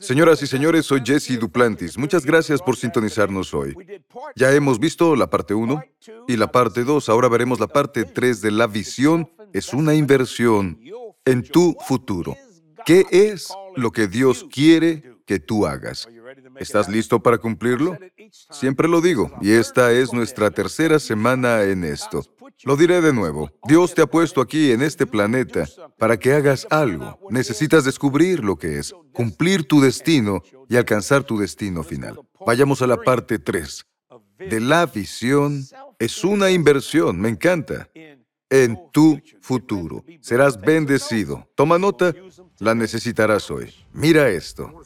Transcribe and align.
Señoras 0.00 0.42
y 0.42 0.46
señores, 0.46 0.86
soy 0.86 1.02
Jesse 1.04 1.38
Duplantis. 1.38 1.98
Muchas 1.98 2.24
gracias 2.24 2.62
por 2.62 2.76
sintonizarnos 2.76 3.54
hoy. 3.54 3.76
Ya 4.36 4.52
hemos 4.52 4.78
visto 4.78 5.16
la 5.16 5.28
parte 5.28 5.54
1 5.54 5.82
y 6.28 6.36
la 6.36 6.50
parte 6.50 6.84
2. 6.84 7.08
Ahora 7.08 7.28
veremos 7.28 7.60
la 7.60 7.66
parte 7.66 8.04
3 8.04 8.40
de 8.40 8.50
la 8.50 8.66
visión. 8.66 9.30
Es 9.52 9.72
una 9.72 9.94
inversión 9.94 10.80
en 11.24 11.42
tu 11.42 11.76
futuro. 11.86 12.36
¿Qué 12.84 13.04
es 13.10 13.48
lo 13.76 13.90
que 13.90 14.08
Dios 14.08 14.46
quiere 14.50 15.16
que 15.26 15.38
tú 15.38 15.66
hagas? 15.66 16.08
¿Estás 16.56 16.88
listo 16.88 17.20
para 17.22 17.38
cumplirlo? 17.38 17.96
Siempre 18.50 18.88
lo 18.88 19.00
digo, 19.00 19.30
y 19.40 19.52
esta 19.52 19.92
es 19.92 20.12
nuestra 20.12 20.50
tercera 20.50 20.98
semana 20.98 21.62
en 21.64 21.84
esto. 21.84 22.24
Lo 22.64 22.76
diré 22.76 23.00
de 23.00 23.12
nuevo. 23.12 23.50
Dios 23.64 23.94
te 23.94 24.02
ha 24.02 24.06
puesto 24.06 24.40
aquí 24.40 24.70
en 24.70 24.82
este 24.82 25.06
planeta 25.06 25.66
para 25.98 26.18
que 26.18 26.32
hagas 26.32 26.66
algo. 26.70 27.18
Necesitas 27.30 27.84
descubrir 27.84 28.44
lo 28.44 28.56
que 28.56 28.78
es, 28.78 28.94
cumplir 29.12 29.66
tu 29.66 29.80
destino 29.80 30.42
y 30.68 30.76
alcanzar 30.76 31.24
tu 31.24 31.38
destino 31.38 31.82
final. 31.82 32.20
Vayamos 32.46 32.82
a 32.82 32.86
la 32.86 32.98
parte 32.98 33.38
3. 33.38 33.86
De 34.38 34.60
la 34.60 34.86
visión 34.86 35.64
es 35.98 36.24
una 36.24 36.50
inversión, 36.50 37.20
me 37.20 37.28
encanta, 37.28 37.88
en 38.50 38.78
tu 38.90 39.20
futuro. 39.40 40.04
Serás 40.20 40.60
bendecido. 40.60 41.48
Toma 41.54 41.78
nota, 41.78 42.14
la 42.58 42.74
necesitarás 42.74 43.50
hoy. 43.50 43.72
Mira 43.92 44.28
esto. 44.28 44.82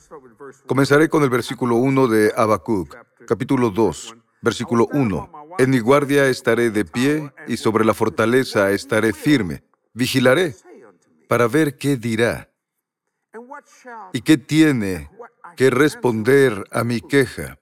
Comenzaré 0.66 1.08
con 1.08 1.22
el 1.22 1.30
versículo 1.30 1.76
1 1.76 2.08
de 2.08 2.32
Habacuc, 2.36 2.96
capítulo 3.26 3.70
2, 3.70 4.16
versículo 4.42 4.88
1. 4.92 5.30
En 5.58 5.70
mi 5.70 5.78
guardia 5.78 6.28
estaré 6.28 6.70
de 6.70 6.84
pie 6.84 7.32
y 7.46 7.56
sobre 7.56 7.84
la 7.84 7.95
fortaleza 7.95 8.70
estaré 8.72 9.12
firme. 9.12 9.62
Vigilaré 9.92 10.56
para 11.29 11.46
ver 11.48 11.76
qué 11.76 11.96
dirá 11.96 12.51
y 14.12 14.23
qué 14.23 14.38
tiene 14.38 15.10
que 15.56 15.70
responder 15.70 16.64
a 16.70 16.84
mi 16.84 17.01
queja. 17.01 17.59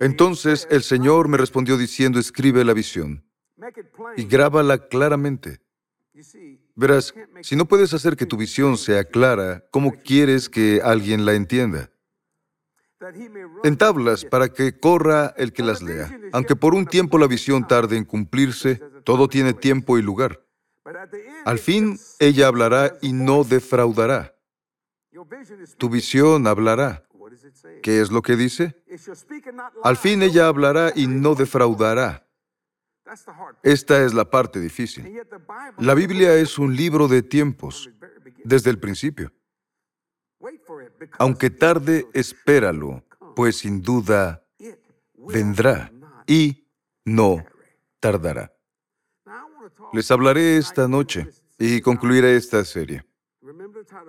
Entonces 0.00 0.66
el 0.70 0.82
Señor 0.82 1.28
me 1.28 1.36
respondió 1.36 1.76
diciendo, 1.76 2.18
escribe 2.18 2.64
la 2.64 2.72
visión 2.72 3.24
y 4.16 4.24
grábala 4.24 4.88
claramente. 4.88 5.60
Verás, 6.76 7.14
si 7.42 7.54
no 7.54 7.66
puedes 7.66 7.94
hacer 7.94 8.16
que 8.16 8.26
tu 8.26 8.36
visión 8.36 8.76
sea 8.76 9.04
clara, 9.04 9.64
¿cómo 9.70 9.92
quieres 9.92 10.48
que 10.48 10.80
alguien 10.82 11.24
la 11.24 11.34
entienda? 11.34 11.90
En 13.62 13.76
tablas 13.76 14.24
para 14.24 14.48
que 14.48 14.78
corra 14.78 15.34
el 15.36 15.52
que 15.52 15.62
las 15.62 15.82
lea. 15.82 16.10
Aunque 16.32 16.56
por 16.56 16.74
un 16.74 16.86
tiempo 16.86 17.18
la 17.18 17.26
visión 17.26 17.66
tarde 17.66 17.96
en 17.96 18.04
cumplirse, 18.04 18.76
todo 19.04 19.28
tiene 19.28 19.52
tiempo 19.52 19.98
y 19.98 20.02
lugar. 20.02 20.44
Al 21.44 21.58
fin 21.58 21.98
ella 22.18 22.48
hablará 22.48 22.96
y 23.00 23.12
no 23.12 23.44
defraudará. 23.44 24.34
Tu 25.78 25.88
visión 25.88 26.46
hablará. 26.46 27.04
¿Qué 27.82 28.00
es 28.00 28.10
lo 28.10 28.22
que 28.22 28.36
dice? 28.36 28.82
Al 29.82 29.96
fin 29.96 30.22
ella 30.22 30.48
hablará 30.48 30.92
y 30.94 31.06
no 31.06 31.34
defraudará. 31.34 32.23
Esta 33.62 34.04
es 34.04 34.14
la 34.14 34.28
parte 34.28 34.60
difícil. 34.60 35.20
La 35.78 35.94
Biblia 35.94 36.34
es 36.34 36.58
un 36.58 36.74
libro 36.74 37.08
de 37.08 37.22
tiempos, 37.22 37.90
desde 38.44 38.70
el 38.70 38.78
principio. 38.78 39.32
Aunque 41.18 41.50
tarde, 41.50 42.06
espéralo, 42.12 43.04
pues 43.34 43.58
sin 43.58 43.82
duda 43.82 44.44
vendrá 45.16 45.92
y 46.26 46.66
no 47.04 47.44
tardará. 48.00 48.52
Les 49.92 50.10
hablaré 50.10 50.56
esta 50.56 50.88
noche 50.88 51.28
y 51.58 51.80
concluiré 51.80 52.36
esta 52.36 52.64
serie. 52.64 53.04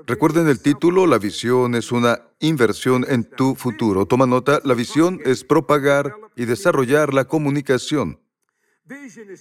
Recuerden 0.05 0.47
el 0.47 0.61
título, 0.61 1.05
la 1.05 1.17
visión 1.17 1.75
es 1.75 1.91
una 1.91 2.21
inversión 2.39 3.05
en 3.07 3.23
tu 3.23 3.55
futuro. 3.55 4.05
Toma 4.05 4.25
nota, 4.25 4.59
la 4.63 4.73
visión 4.73 5.19
es 5.25 5.43
propagar 5.43 6.15
y 6.35 6.45
desarrollar 6.45 7.13
la 7.13 7.25
comunicación. 7.25 8.19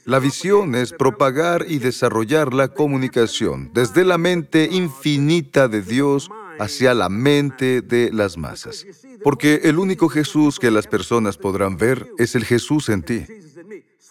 La 0.06 0.20
visión 0.20 0.74
es 0.74 0.92
propagar 0.92 1.66
y 1.68 1.78
desarrollar 1.78 2.54
la 2.54 2.68
comunicación 2.68 3.70
desde 3.74 4.04
la 4.04 4.16
mente 4.16 4.68
infinita 4.70 5.68
de 5.68 5.82
Dios 5.82 6.30
hacia 6.58 6.94
la 6.94 7.10
mente 7.10 7.82
de 7.82 8.10
las 8.10 8.38
masas. 8.38 8.86
Porque 9.22 9.60
el 9.64 9.78
único 9.78 10.08
Jesús 10.08 10.58
que 10.58 10.70
las 10.70 10.86
personas 10.86 11.36
podrán 11.36 11.76
ver 11.76 12.08
es 12.16 12.34
el 12.34 12.44
Jesús 12.44 12.88
en 12.88 13.02
ti, 13.02 13.26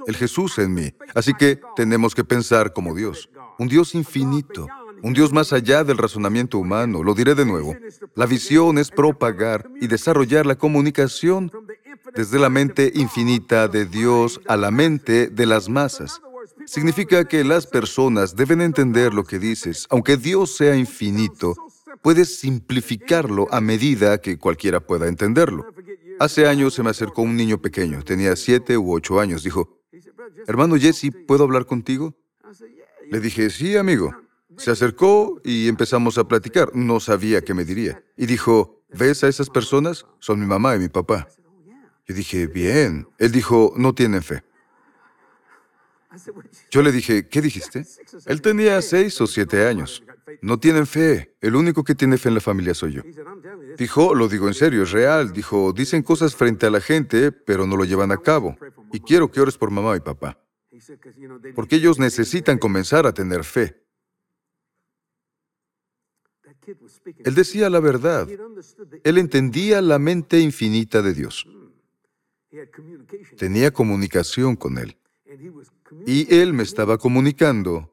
el 0.05 0.16
Jesús 0.16 0.59
en 0.59 0.73
mí. 0.73 0.94
Así 1.16 1.33
que 1.33 1.59
tenemos 1.75 2.13
que 2.13 2.23
pensar 2.23 2.71
como 2.71 2.94
Dios, 2.94 3.29
un 3.57 3.67
Dios 3.67 3.95
infinito, 3.95 4.67
un 5.01 5.13
Dios 5.13 5.33
más 5.33 5.51
allá 5.51 5.83
del 5.83 5.97
razonamiento 5.97 6.57
humano. 6.59 7.03
Lo 7.03 7.13
diré 7.13 7.35
de 7.35 7.45
nuevo. 7.45 7.75
La 8.15 8.25
visión 8.25 8.77
es 8.77 8.89
propagar 8.89 9.69
y 9.81 9.88
desarrollar 9.88 10.45
la 10.45 10.55
comunicación 10.55 11.51
desde 12.16 12.40
la 12.40 12.50
mente 12.50 12.91
infinita 12.96 13.68
de 13.68 13.85
Dios 13.85 14.41
a 14.47 14.57
la 14.57 14.72
mente 14.72 15.28
de 15.28 15.46
las 15.46 15.69
masas. 15.69 16.22
Significa 16.66 17.25
que 17.25 17.44
las 17.44 17.68
personas 17.68 18.35
deben 18.35 18.62
entender 18.62 19.13
lo 19.13 19.24
que 19.24 19.40
dices. 19.40 19.88
Aunque 19.90 20.18
Dios 20.18 20.56
sea 20.56 20.75
infinito, 20.75 21.56
puedes 22.01 22.40
simplificarlo 22.40 23.47
a 23.51 23.62
medida 23.62 24.19
que 24.19 24.38
cualquiera 24.38 24.79
pueda 24.79 25.07
entenderlo. 25.07 25.66
Hace 26.19 26.47
años 26.47 26.74
se 26.74 26.84
me 26.84 26.90
acercó 26.90 27.22
un 27.22 27.35
niño 27.35 27.62
pequeño, 27.62 28.03
tenía 28.03 28.35
siete 28.35 28.78
u 28.78 28.94
ocho 28.94 29.19
años. 29.19 29.44
Dijo, 29.44 29.81
hermano 30.47 30.78
Jesse, 30.78 31.12
¿puedo 31.28 31.44
hablar 31.44 31.66
contigo? 31.66 32.16
Le 33.09 33.19
dije, 33.19 33.50
sí, 33.50 33.75
amigo. 33.78 34.16
Se 34.57 34.72
acercó 34.72 35.41
y 35.44 35.68
empezamos 35.68 36.18
a 36.18 36.28
platicar. 36.28 36.75
No 36.75 37.00
sabía 37.00 37.41
qué 37.41 37.53
me 37.53 37.66
diría. 37.66 38.03
Y 38.16 38.28
dijo, 38.28 38.84
¿ves 38.90 39.24
a 39.24 39.28
esas 39.28 39.50
personas? 39.50 40.06
Son 40.19 40.40
mi 40.40 40.45
mamá 40.45 40.75
y 40.75 40.80
mi 40.80 40.90
papá. 40.90 41.28
Yo 42.08 42.16
dije, 42.16 42.47
bien. 42.47 43.08
Él 43.18 43.31
dijo, 43.31 43.74
no 43.78 43.94
tienen 43.94 44.22
fe. 44.22 44.44
Yo 46.69 46.81
le 46.81 46.91
dije, 46.91 47.28
¿qué 47.28 47.41
dijiste? 47.41 47.86
Él 48.25 48.41
tenía 48.41 48.81
seis 48.81 49.19
o 49.22 49.28
siete 49.28 49.66
años. 49.66 50.03
No 50.42 50.59
tienen 50.59 50.86
fe. 50.86 51.36
El 51.42 51.56
único 51.56 51.84
que 51.84 51.96
tiene 51.96 52.18
fe 52.18 52.30
en 52.30 52.36
la 52.36 52.42
familia 52.42 52.74
soy 52.74 52.94
yo. 52.94 53.02
Dijo, 53.78 54.13
lo 54.13 54.28
digo 54.28 54.47
en 54.47 54.53
serio, 54.53 54.84
es 54.84 54.92
real. 54.92 55.34
Dijo, 55.34 55.74
dicen 55.74 56.03
cosas 56.03 56.36
frente 56.36 56.66
a 56.66 56.69
la 56.69 56.81
gente, 56.81 57.31
pero 57.31 57.66
no 57.66 57.78
lo 57.78 57.86
llevan 57.86 58.12
a 58.12 58.18
cabo. 58.18 58.56
Y 58.92 59.00
quiero 59.00 59.31
que 59.31 59.42
ores 59.42 59.58
por 59.58 59.72
mamá 59.72 59.96
y 59.96 60.02
papá. 60.02 60.40
Porque 61.56 61.78
ellos 61.78 62.00
necesitan 62.00 62.58
comenzar 62.58 63.08
a 63.08 63.13
tener 63.13 63.44
fe. 63.44 63.84
Él 67.25 67.36
decía 67.36 67.69
la 67.69 67.80
verdad. 67.80 68.28
Él 69.03 69.18
entendía 69.18 69.81
la 69.81 70.00
mente 70.00 70.40
infinita 70.40 71.02
de 71.02 71.13
Dios. 71.13 71.47
Tenía 73.38 73.72
comunicación 73.72 74.56
con 74.56 74.78
Él. 74.78 74.97
Y 76.06 76.34
Él 76.34 76.53
me 76.53 76.64
estaba 76.64 76.97
comunicando 76.97 77.90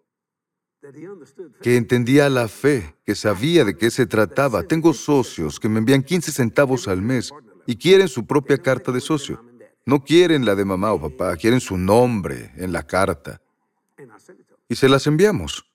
que 1.62 1.76
entendía 1.76 2.28
la 2.28 2.48
fe, 2.48 2.96
que 3.04 3.14
sabía 3.14 3.64
de 3.64 3.76
qué 3.76 3.90
se 3.90 4.06
trataba. 4.06 4.62
Tengo 4.62 4.94
socios 4.94 5.60
que 5.60 5.68
me 5.68 5.78
envían 5.78 6.02
15 6.02 6.32
centavos 6.32 6.88
al 6.88 7.02
mes 7.02 7.32
y 7.66 7.76
quieren 7.76 8.08
su 8.08 8.26
propia 8.26 8.58
carta 8.58 8.90
de 8.90 9.00
socio. 9.00 9.44
No 9.84 10.04
quieren 10.04 10.44
la 10.44 10.54
de 10.54 10.64
mamá 10.64 10.92
o 10.92 11.00
papá, 11.00 11.36
quieren 11.36 11.60
su 11.60 11.76
nombre 11.76 12.52
en 12.56 12.72
la 12.72 12.82
carta. 12.82 13.40
Y 14.68 14.76
se 14.76 14.88
las 14.88 15.06
enviamos. 15.06 15.69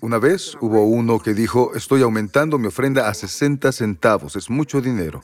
Una 0.00 0.18
vez 0.18 0.56
hubo 0.60 0.84
uno 0.84 1.18
que 1.18 1.34
dijo, 1.34 1.74
estoy 1.74 2.02
aumentando 2.02 2.58
mi 2.58 2.66
ofrenda 2.66 3.08
a 3.08 3.14
60 3.14 3.72
centavos, 3.72 4.36
es 4.36 4.50
mucho 4.50 4.80
dinero. 4.80 5.22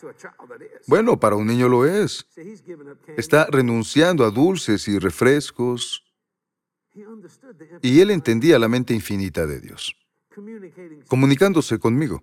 Bueno, 0.87 1.19
para 1.19 1.37
un 1.37 1.47
niño 1.47 1.69
lo 1.69 1.87
es. 1.87 2.27
Está 3.17 3.47
renunciando 3.51 4.25
a 4.25 4.31
dulces 4.31 4.89
y 4.89 4.99
refrescos. 4.99 6.05
Y 7.83 8.01
él 8.01 8.11
entendía 8.11 8.59
la 8.59 8.69
mente 8.69 8.95
infinita 8.95 9.47
de 9.47 9.61
Dios, 9.61 9.97
comunicándose 11.09 11.79
conmigo. 11.79 12.23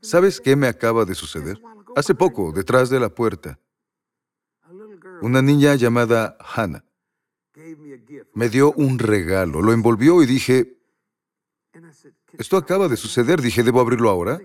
¿Sabes 0.00 0.40
qué 0.40 0.56
me 0.56 0.66
acaba 0.66 1.04
de 1.04 1.14
suceder? 1.14 1.60
Hace 1.94 2.14
poco, 2.14 2.52
detrás 2.52 2.88
de 2.88 3.00
la 3.00 3.10
puerta, 3.10 3.58
una 5.20 5.42
niña 5.42 5.74
llamada 5.74 6.38
Hannah 6.40 6.84
me 8.34 8.48
dio 8.48 8.72
un 8.72 8.98
regalo, 8.98 9.62
lo 9.62 9.72
envolvió 9.72 10.22
y 10.22 10.26
dije, 10.26 10.77
esto 12.38 12.56
acaba 12.56 12.88
de 12.88 12.96
suceder, 12.96 13.42
dije, 13.42 13.62
¿debo 13.62 13.80
abrirlo 13.80 14.10
ahora? 14.10 14.40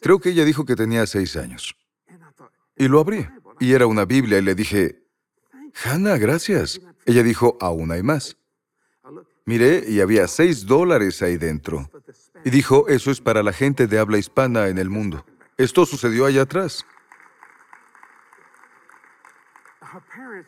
Creo 0.00 0.18
que 0.18 0.30
ella 0.30 0.44
dijo 0.44 0.64
que 0.64 0.74
tenía 0.74 1.06
seis 1.06 1.36
años. 1.36 1.76
Y 2.76 2.88
lo 2.88 3.00
abrí, 3.00 3.28
y 3.60 3.72
era 3.72 3.86
una 3.86 4.04
Biblia, 4.04 4.38
y 4.38 4.42
le 4.42 4.54
dije, 4.54 5.02
Hannah, 5.84 6.16
gracias. 6.16 6.80
Ella 7.04 7.22
dijo, 7.22 7.56
aún 7.60 7.92
hay 7.92 8.02
más. 8.02 8.36
Miré 9.44 9.84
y 9.88 10.00
había 10.00 10.26
seis 10.28 10.66
dólares 10.66 11.22
ahí 11.22 11.36
dentro. 11.36 11.90
Y 12.44 12.50
dijo, 12.50 12.88
eso 12.88 13.10
es 13.10 13.20
para 13.20 13.42
la 13.42 13.52
gente 13.52 13.86
de 13.86 13.98
habla 13.98 14.18
hispana 14.18 14.68
en 14.68 14.78
el 14.78 14.90
mundo. 14.90 15.24
Esto 15.56 15.86
sucedió 15.86 16.26
allá 16.26 16.42
atrás. 16.42 16.84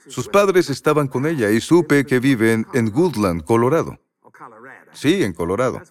Sus 0.07 0.29
padres 0.29 0.71
estaban 0.71 1.09
con 1.09 1.27
ella 1.27 1.51
y 1.51 1.61
supe 1.61 2.05
que 2.05 2.21
viven 2.21 2.67
en 2.75 2.95
Woodland, 2.95 3.45
Colorado. 3.45 3.99
Sí, 4.93 5.23
en 5.23 5.33
Colorado. 5.33 5.83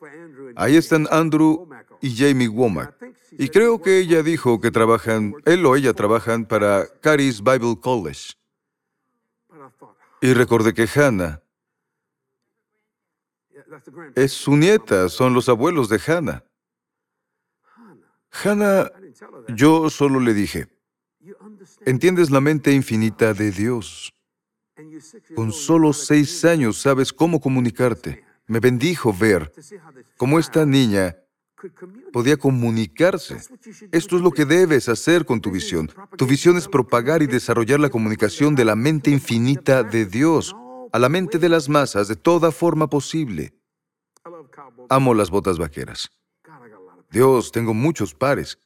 Ahí 0.56 0.75
están 0.75 1.07
Andrew 1.12 1.68
y 2.01 2.16
Jamie 2.16 2.48
Womack. 2.48 2.96
Y 3.31 3.50
creo 3.50 3.81
que 3.81 4.00
ella 4.00 4.24
dijo 4.24 4.60
que 4.60 4.72
trabajan, 4.72 5.34
él 5.46 5.66
o 5.66 5.75
ella 5.75 5.94
trabajan 5.94 6.46
para 6.46 6.88
Caris 7.01 7.42
Bible 7.42 7.75
College. 7.80 8.34
Y 10.22 10.34
recordé 10.34 10.74
que 10.74 10.88
Hannah 10.94 11.42
es 14.16 14.34
su 14.34 14.56
nieta, 14.56 15.10
son 15.10 15.34
los 15.34 15.48
abuelos 15.48 15.90
de 15.90 16.01
Hannah. 16.06 16.44
Hannah, 18.44 18.92
yo 19.56 19.90
solo 19.90 20.19
le 20.19 20.34
dije, 20.34 20.68
entiendes 21.86 22.30
la 22.30 22.42
mente 22.42 22.72
infinita 22.72 23.34
de 23.34 23.51
Dios. 23.51 24.13
Con 25.36 25.51
solo 25.51 25.94
seis 25.94 26.46
años 26.46 26.78
sabes 26.78 27.12
cómo 27.12 27.40
comunicarte. 27.40 28.24
Me 28.50 28.60
bendijo 28.60 29.13
ver 29.13 29.54
cómo 30.18 30.40
esta 30.40 30.66
niña 30.66 31.16
podía 32.12 32.36
comunicarse. 32.36 33.38
Esto 33.92 34.16
es 34.18 34.22
lo 34.24 34.31
que 34.31 34.46
debes 34.46 34.90
hacer 34.90 35.24
con 35.24 35.40
tu 35.40 35.51
visión. 35.51 35.92
Tu 36.18 36.25
visión 36.25 36.57
es 36.57 36.68
propagar 36.68 37.22
y 37.22 37.28
desarrollar 37.28 37.80
la 37.80 37.92
comunicación 37.92 38.56
de 38.56 38.66
la 38.66 38.75
mente 38.75 39.12
infinita 39.12 39.84
de 39.84 40.06
Dios 40.06 40.56
a 40.92 40.98
la 40.98 41.10
mente 41.10 41.38
de 41.38 41.48
las 41.48 41.69
masas 41.69 42.07
de 42.07 42.16
toda 42.16 42.51
forma 42.51 42.90
posible. 42.90 43.54
Amo 44.90 45.13
las 45.13 45.30
botas 45.30 45.60
vaqueras. 45.60 46.10
Dios, 47.12 47.51
tengo 47.51 47.75
muchos 47.75 48.16
pares. 48.16 48.57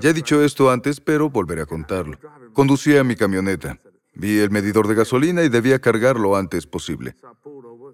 Ya 0.00 0.08
he 0.08 0.14
dicho 0.14 0.42
esto 0.42 0.70
antes, 0.70 0.98
pero 0.98 1.28
volveré 1.28 1.60
a 1.60 1.66
contarlo. 1.66 2.18
Conducía 2.54 3.04
mi 3.04 3.16
camioneta. 3.16 3.78
Vi 4.14 4.38
el 4.40 4.50
medidor 4.50 4.88
de 4.88 4.94
gasolina 4.94 5.42
y 5.44 5.50
debía 5.50 5.78
cargarlo 5.78 6.36
antes 6.36 6.66
posible. 6.66 7.14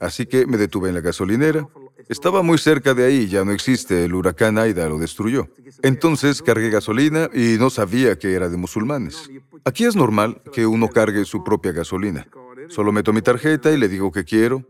Así 0.01 0.27
que 0.27 0.47
me 0.47 0.57
detuve 0.57 0.89
en 0.89 0.95
la 0.95 1.01
gasolinera. 1.01 1.69
Estaba 2.09 2.43
muy 2.43 2.59
cerca 2.59 2.95
de 2.95 3.05
ahí, 3.05 3.29
ya 3.29 3.45
no 3.45 3.53
existe, 3.53 4.05
el 4.05 4.15
huracán 4.15 4.59
Aida 4.59 4.89
lo 4.89 4.99
destruyó. 4.99 5.49
Entonces 5.83 6.43
cargué 6.43 6.71
gasolina 6.71 7.31
y 7.33 7.57
no 7.59 7.71
sabía 7.71 8.19
que 8.19 8.35
era 8.35 8.49
de 8.49 8.57
musulmanes. 8.57 9.31
Aquí 9.65 9.85
es 9.85 9.97
normal 9.97 10.43
que 10.53 10.67
uno 10.67 10.89
cargue 10.89 11.25
su 11.25 11.43
propia 11.43 11.73
gasolina. 11.73 12.27
Solo 12.69 12.93
meto 12.93 13.13
mi 13.13 13.23
tarjeta 13.23 13.73
y 13.73 13.79
le 13.79 13.89
digo 13.89 14.13
que 14.13 14.25
quiero. 14.25 14.69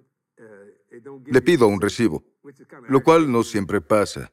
Le 1.27 1.43
pido 1.43 1.67
un 1.67 1.81
recibo, 1.81 2.23
lo 2.89 3.03
cual 3.03 3.31
no 3.31 3.43
siempre 3.43 3.81
pasa. 3.81 4.31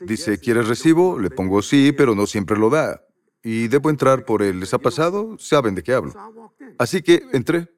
Dice, 0.00 0.38
¿quieres 0.38 0.68
recibo? 0.68 1.18
Le 1.18 1.30
pongo 1.30 1.60
sí, 1.62 1.92
pero 1.92 2.14
no 2.14 2.26
siempre 2.26 2.56
lo 2.56 2.70
da. 2.70 3.02
Y 3.42 3.68
debo 3.68 3.90
entrar 3.90 4.24
por 4.24 4.42
él. 4.42 4.60
¿Les 4.60 4.72
ha 4.74 4.78
pasado? 4.78 5.36
Saben 5.38 5.74
de 5.74 5.82
qué 5.82 5.92
hablo. 5.92 6.12
Así 6.78 7.02
que 7.02 7.22
entré, 7.32 7.68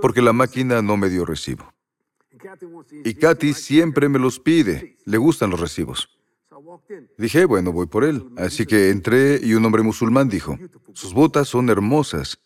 porque 0.00 0.22
la 0.22 0.32
máquina 0.32 0.82
no 0.82 0.96
me 0.96 1.08
dio 1.08 1.24
recibo. 1.24 1.72
Y 3.04 3.14
Katy 3.14 3.54
siempre 3.54 4.08
me 4.08 4.18
los 4.18 4.38
pide. 4.38 4.96
Le 5.04 5.18
gustan 5.18 5.50
los 5.50 5.60
recibos. 5.60 6.08
Dije, 7.16 7.44
bueno, 7.44 7.72
voy 7.72 7.86
por 7.86 8.04
él. 8.04 8.28
Así 8.36 8.66
que 8.66 8.90
entré 8.90 9.40
y 9.42 9.54
un 9.54 9.64
hombre 9.64 9.82
musulmán 9.82 10.28
dijo, 10.28 10.58
sus 10.92 11.12
botas 11.12 11.48
son 11.48 11.68
hermosas. 11.70 12.38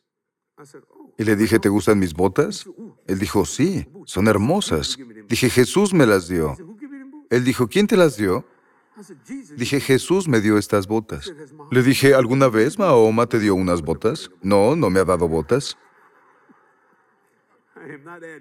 Y 1.19 1.25
le 1.25 1.37
dije, 1.37 1.59
¿te 1.59 1.69
gustan 1.69 1.99
mis 1.99 2.15
botas? 2.15 2.67
Él 3.07 3.19
dijo, 3.19 3.45
sí, 3.45 3.87
son 4.07 4.29
hermosas. 4.29 4.99
Dije, 5.29 5.51
Jesús 5.51 5.93
me 5.93 6.07
las 6.07 6.29
dio. 6.29 6.57
Él 7.29 7.45
dijo, 7.45 7.69
¿quién 7.69 7.87
te 7.87 7.97
las 7.97 8.17
dio? 8.17 8.45
Dije, 9.57 9.81
Jesús 9.81 10.29
me 10.29 10.41
dio 10.41 10.59
estas 10.59 10.87
botas. 10.87 11.33
Le 11.71 11.83
dije, 11.83 12.15
¿alguna 12.15 12.49
vez 12.49 12.79
Mahoma 12.79 13.27
te 13.27 13.39
dio 13.39 13.55
unas 13.55 13.83
botas? 13.83 14.31
No, 14.43 14.77
no 14.77 14.91
me 14.91 15.01
ha 15.01 15.05
dado 15.05 15.29
botas. 15.29 15.77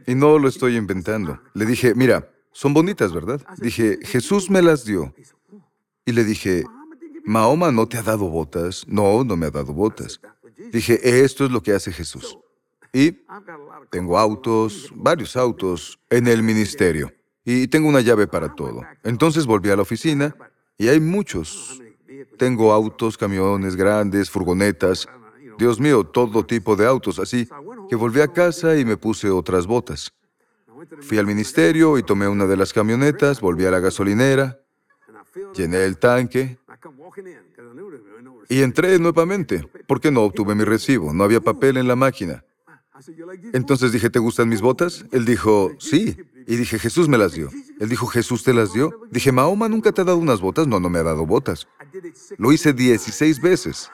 Y 0.08 0.16
no 0.16 0.38
lo 0.40 0.48
estoy 0.48 0.76
inventando. 0.76 1.42
Le 1.54 1.66
dije, 1.66 1.94
mira, 1.96 2.30
son 2.52 2.74
bonitas, 2.74 3.14
¿verdad? 3.14 3.42
Dije, 3.58 4.00
Jesús 4.04 4.50
me 4.50 4.62
las 4.62 4.86
dio. 4.86 5.14
Y 6.06 6.12
le 6.12 6.24
dije, 6.24 6.64
Mahoma 7.26 7.72
no 7.72 7.88
te 7.88 7.98
ha 7.98 8.04
dado 8.04 8.30
botas. 8.30 8.86
No, 8.88 9.24
no 9.24 9.36
me 9.38 9.48
ha 9.48 9.52
dado 9.52 9.74
botas. 9.74 10.20
Dije, 10.72 11.24
esto 11.24 11.46
es 11.46 11.52
lo 11.52 11.62
que 11.62 11.74
hace 11.74 11.92
Jesús. 11.92 12.38
Y 12.92 13.20
tengo 13.92 14.18
autos, 14.18 14.92
varios 14.96 15.36
autos, 15.36 16.00
en 16.10 16.28
el 16.28 16.44
ministerio. 16.44 17.14
Y 17.46 17.68
tengo 17.68 17.88
una 17.88 18.02
llave 18.02 18.28
para 18.28 18.54
todo. 18.54 18.82
Entonces 19.04 19.46
volví 19.46 19.70
a 19.70 19.76
la 19.76 19.84
oficina 19.84 20.36
y 20.78 20.88
hay 20.88 21.00
muchos. 21.00 21.82
Tengo 22.38 22.74
autos, 22.74 23.18
camiones 23.18 23.76
grandes, 23.76 24.30
furgonetas. 24.30 25.08
Dios 25.60 25.80
mío, 25.80 26.06
todo 26.06 26.46
tipo 26.46 26.76
de 26.76 26.88
autos. 26.88 27.20
Así 27.20 27.48
que 27.90 27.96
volví 27.96 28.22
a 28.22 28.30
casa 28.30 28.78
y 28.78 28.86
me 28.86 28.98
puse 28.98 29.30
otras 29.30 29.68
botas. 29.68 30.14
Fui 31.02 31.18
al 31.18 31.28
ministerio 31.28 31.98
y 31.98 32.04
tomé 32.04 32.28
una 32.28 32.48
de 32.48 32.56
las 32.56 32.72
camionetas, 32.72 33.42
volví 33.42 33.66
a 33.66 33.72
la 33.72 33.80
gasolinera, 33.80 34.60
llené 35.54 35.84
el 35.84 35.98
tanque 35.98 36.58
y 38.48 38.62
entré 38.62 38.98
nuevamente, 38.98 39.68
porque 39.86 40.10
no 40.10 40.24
obtuve 40.24 40.56
mi 40.56 40.64
recibo, 40.64 41.14
no 41.14 41.26
había 41.26 41.42
papel 41.42 41.78
en 41.78 41.88
la 41.88 41.96
máquina. 41.96 42.44
Entonces 43.54 43.92
dije, 43.92 44.10
¿te 44.10 44.20
gustan 44.20 44.50
mis 44.50 44.62
botas? 44.62 45.06
Él 45.12 45.26
dijo, 45.26 45.72
sí. 45.80 46.18
Y 46.48 46.56
dije, 46.56 46.80
Jesús 46.80 47.08
me 47.08 47.18
las 47.18 47.34
dio. 47.34 47.50
Él 47.80 47.90
dijo, 47.90 48.08
¿Jesús 48.08 48.44
te 48.44 48.54
las 48.54 48.74
dio? 48.74 48.92
Dije, 49.12 49.32
Mahoma 49.32 49.70
nunca 49.70 49.92
te 49.92 50.02
ha 50.02 50.04
dado 50.04 50.18
unas 50.18 50.42
botas. 50.42 50.68
No, 50.68 50.80
no 50.80 50.90
me 50.90 51.00
ha 51.00 51.04
dado 51.04 51.26
botas. 51.26 51.68
Lo 52.38 52.52
hice 52.52 52.74
16 52.74 53.40
veces. 53.40 53.92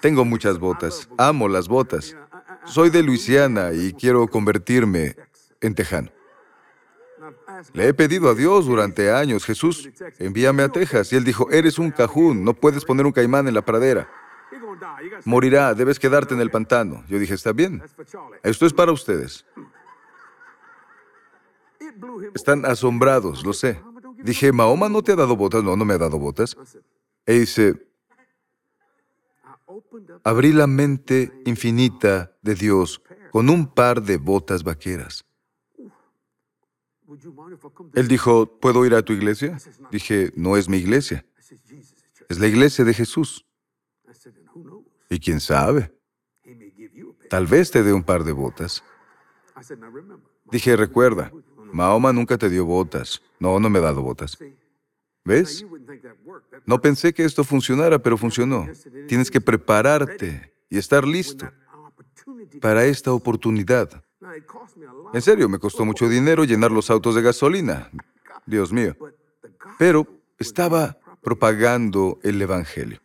Tengo 0.00 0.24
muchas 0.24 0.58
botas. 0.58 1.08
Amo 1.18 1.48
las 1.48 1.68
botas. 1.68 2.16
Soy 2.64 2.90
de 2.90 3.02
Luisiana 3.02 3.72
y 3.72 3.92
quiero 3.92 4.26
convertirme 4.28 5.16
en 5.60 5.74
tejano. 5.74 6.10
Le 7.72 7.88
he 7.88 7.94
pedido 7.94 8.30
a 8.30 8.34
Dios 8.34 8.66
durante 8.66 9.12
años, 9.12 9.44
Jesús, 9.44 9.90
envíame 10.18 10.62
a 10.62 10.68
Texas. 10.68 11.12
Y 11.12 11.16
él 11.16 11.24
dijo, 11.24 11.50
eres 11.50 11.78
un 11.78 11.90
cajún, 11.90 12.44
no 12.44 12.54
puedes 12.54 12.84
poner 12.84 13.06
un 13.06 13.12
caimán 13.12 13.46
en 13.48 13.54
la 13.54 13.62
pradera. 13.62 14.08
Morirá, 15.24 15.74
debes 15.74 15.98
quedarte 15.98 16.34
en 16.34 16.40
el 16.40 16.50
pantano. 16.50 17.04
Yo 17.08 17.18
dije, 17.18 17.34
está 17.34 17.52
bien. 17.52 17.82
Esto 18.42 18.66
es 18.66 18.72
para 18.72 18.92
ustedes. 18.92 19.44
Están 22.34 22.64
asombrados, 22.64 23.44
lo 23.44 23.52
sé. 23.52 23.80
Dije, 24.22 24.52
Mahoma 24.52 24.88
no 24.88 25.02
te 25.02 25.12
ha 25.12 25.16
dado 25.16 25.36
botas. 25.36 25.62
No, 25.62 25.76
no 25.76 25.84
me 25.84 25.94
ha 25.94 25.98
dado 25.98 26.18
botas. 26.18 26.56
E 27.26 27.40
dice, 27.40 27.74
abrí 30.24 30.52
la 30.52 30.66
mente 30.66 31.32
infinita 31.44 32.36
de 32.42 32.54
Dios 32.54 33.02
con 33.30 33.48
un 33.50 33.72
par 33.72 34.02
de 34.02 34.16
botas 34.16 34.62
vaqueras. 34.62 35.24
Él 37.94 38.08
dijo, 38.08 38.46
¿puedo 38.60 38.86
ir 38.86 38.94
a 38.94 39.02
tu 39.02 39.12
iglesia? 39.12 39.58
Dije, 39.90 40.32
no 40.36 40.56
es 40.56 40.68
mi 40.68 40.76
iglesia. 40.76 41.24
Es 42.28 42.38
la 42.38 42.46
iglesia 42.46 42.84
de 42.84 42.94
Jesús. 42.94 43.44
Y 45.08 45.18
quién 45.18 45.40
sabe, 45.40 45.92
tal 47.28 47.46
vez 47.46 47.70
te 47.70 47.82
dé 47.82 47.92
un 47.92 48.04
par 48.04 48.22
de 48.22 48.32
botas. 48.32 48.84
Dije, 50.50 50.76
recuerda, 50.76 51.32
Mahoma 51.72 52.12
nunca 52.12 52.38
te 52.38 52.48
dio 52.48 52.64
botas. 52.64 53.20
No, 53.38 53.58
no 53.58 53.70
me 53.70 53.78
ha 53.78 53.82
dado 53.82 54.02
botas. 54.02 54.38
¿Ves? 55.24 55.64
No 56.66 56.80
pensé 56.80 57.12
que 57.12 57.24
esto 57.24 57.44
funcionara, 57.44 57.98
pero 57.98 58.16
funcionó. 58.16 58.66
Tienes 59.08 59.30
que 59.30 59.40
prepararte 59.40 60.52
y 60.68 60.78
estar 60.78 61.06
listo 61.06 61.50
para 62.60 62.84
esta 62.84 63.12
oportunidad. 63.12 64.02
En 65.12 65.22
serio, 65.22 65.48
me 65.48 65.58
costó 65.58 65.84
mucho 65.84 66.08
dinero 66.08 66.44
llenar 66.44 66.70
los 66.70 66.90
autos 66.90 67.14
de 67.14 67.22
gasolina. 67.22 67.90
Dios 68.46 68.72
mío. 68.72 68.96
Pero 69.78 70.06
estaba 70.38 70.98
propagando 71.22 72.18
el 72.22 72.40
Evangelio. 72.40 73.00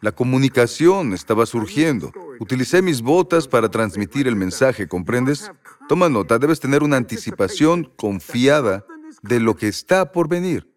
La 0.00 0.12
comunicación 0.12 1.12
estaba 1.12 1.44
surgiendo. 1.46 2.12
Utilicé 2.38 2.80
mis 2.82 3.02
botas 3.02 3.48
para 3.48 3.68
transmitir 3.68 4.28
el 4.28 4.36
mensaje, 4.36 4.88
¿comprendes? 4.88 5.50
Toma 5.88 6.08
nota, 6.08 6.38
debes 6.38 6.60
tener 6.60 6.82
una 6.82 6.96
anticipación 6.96 7.90
confiada 7.96 8.84
de 9.22 9.40
lo 9.40 9.56
que 9.56 9.68
está 9.68 10.12
por 10.12 10.28
venir. 10.28 10.70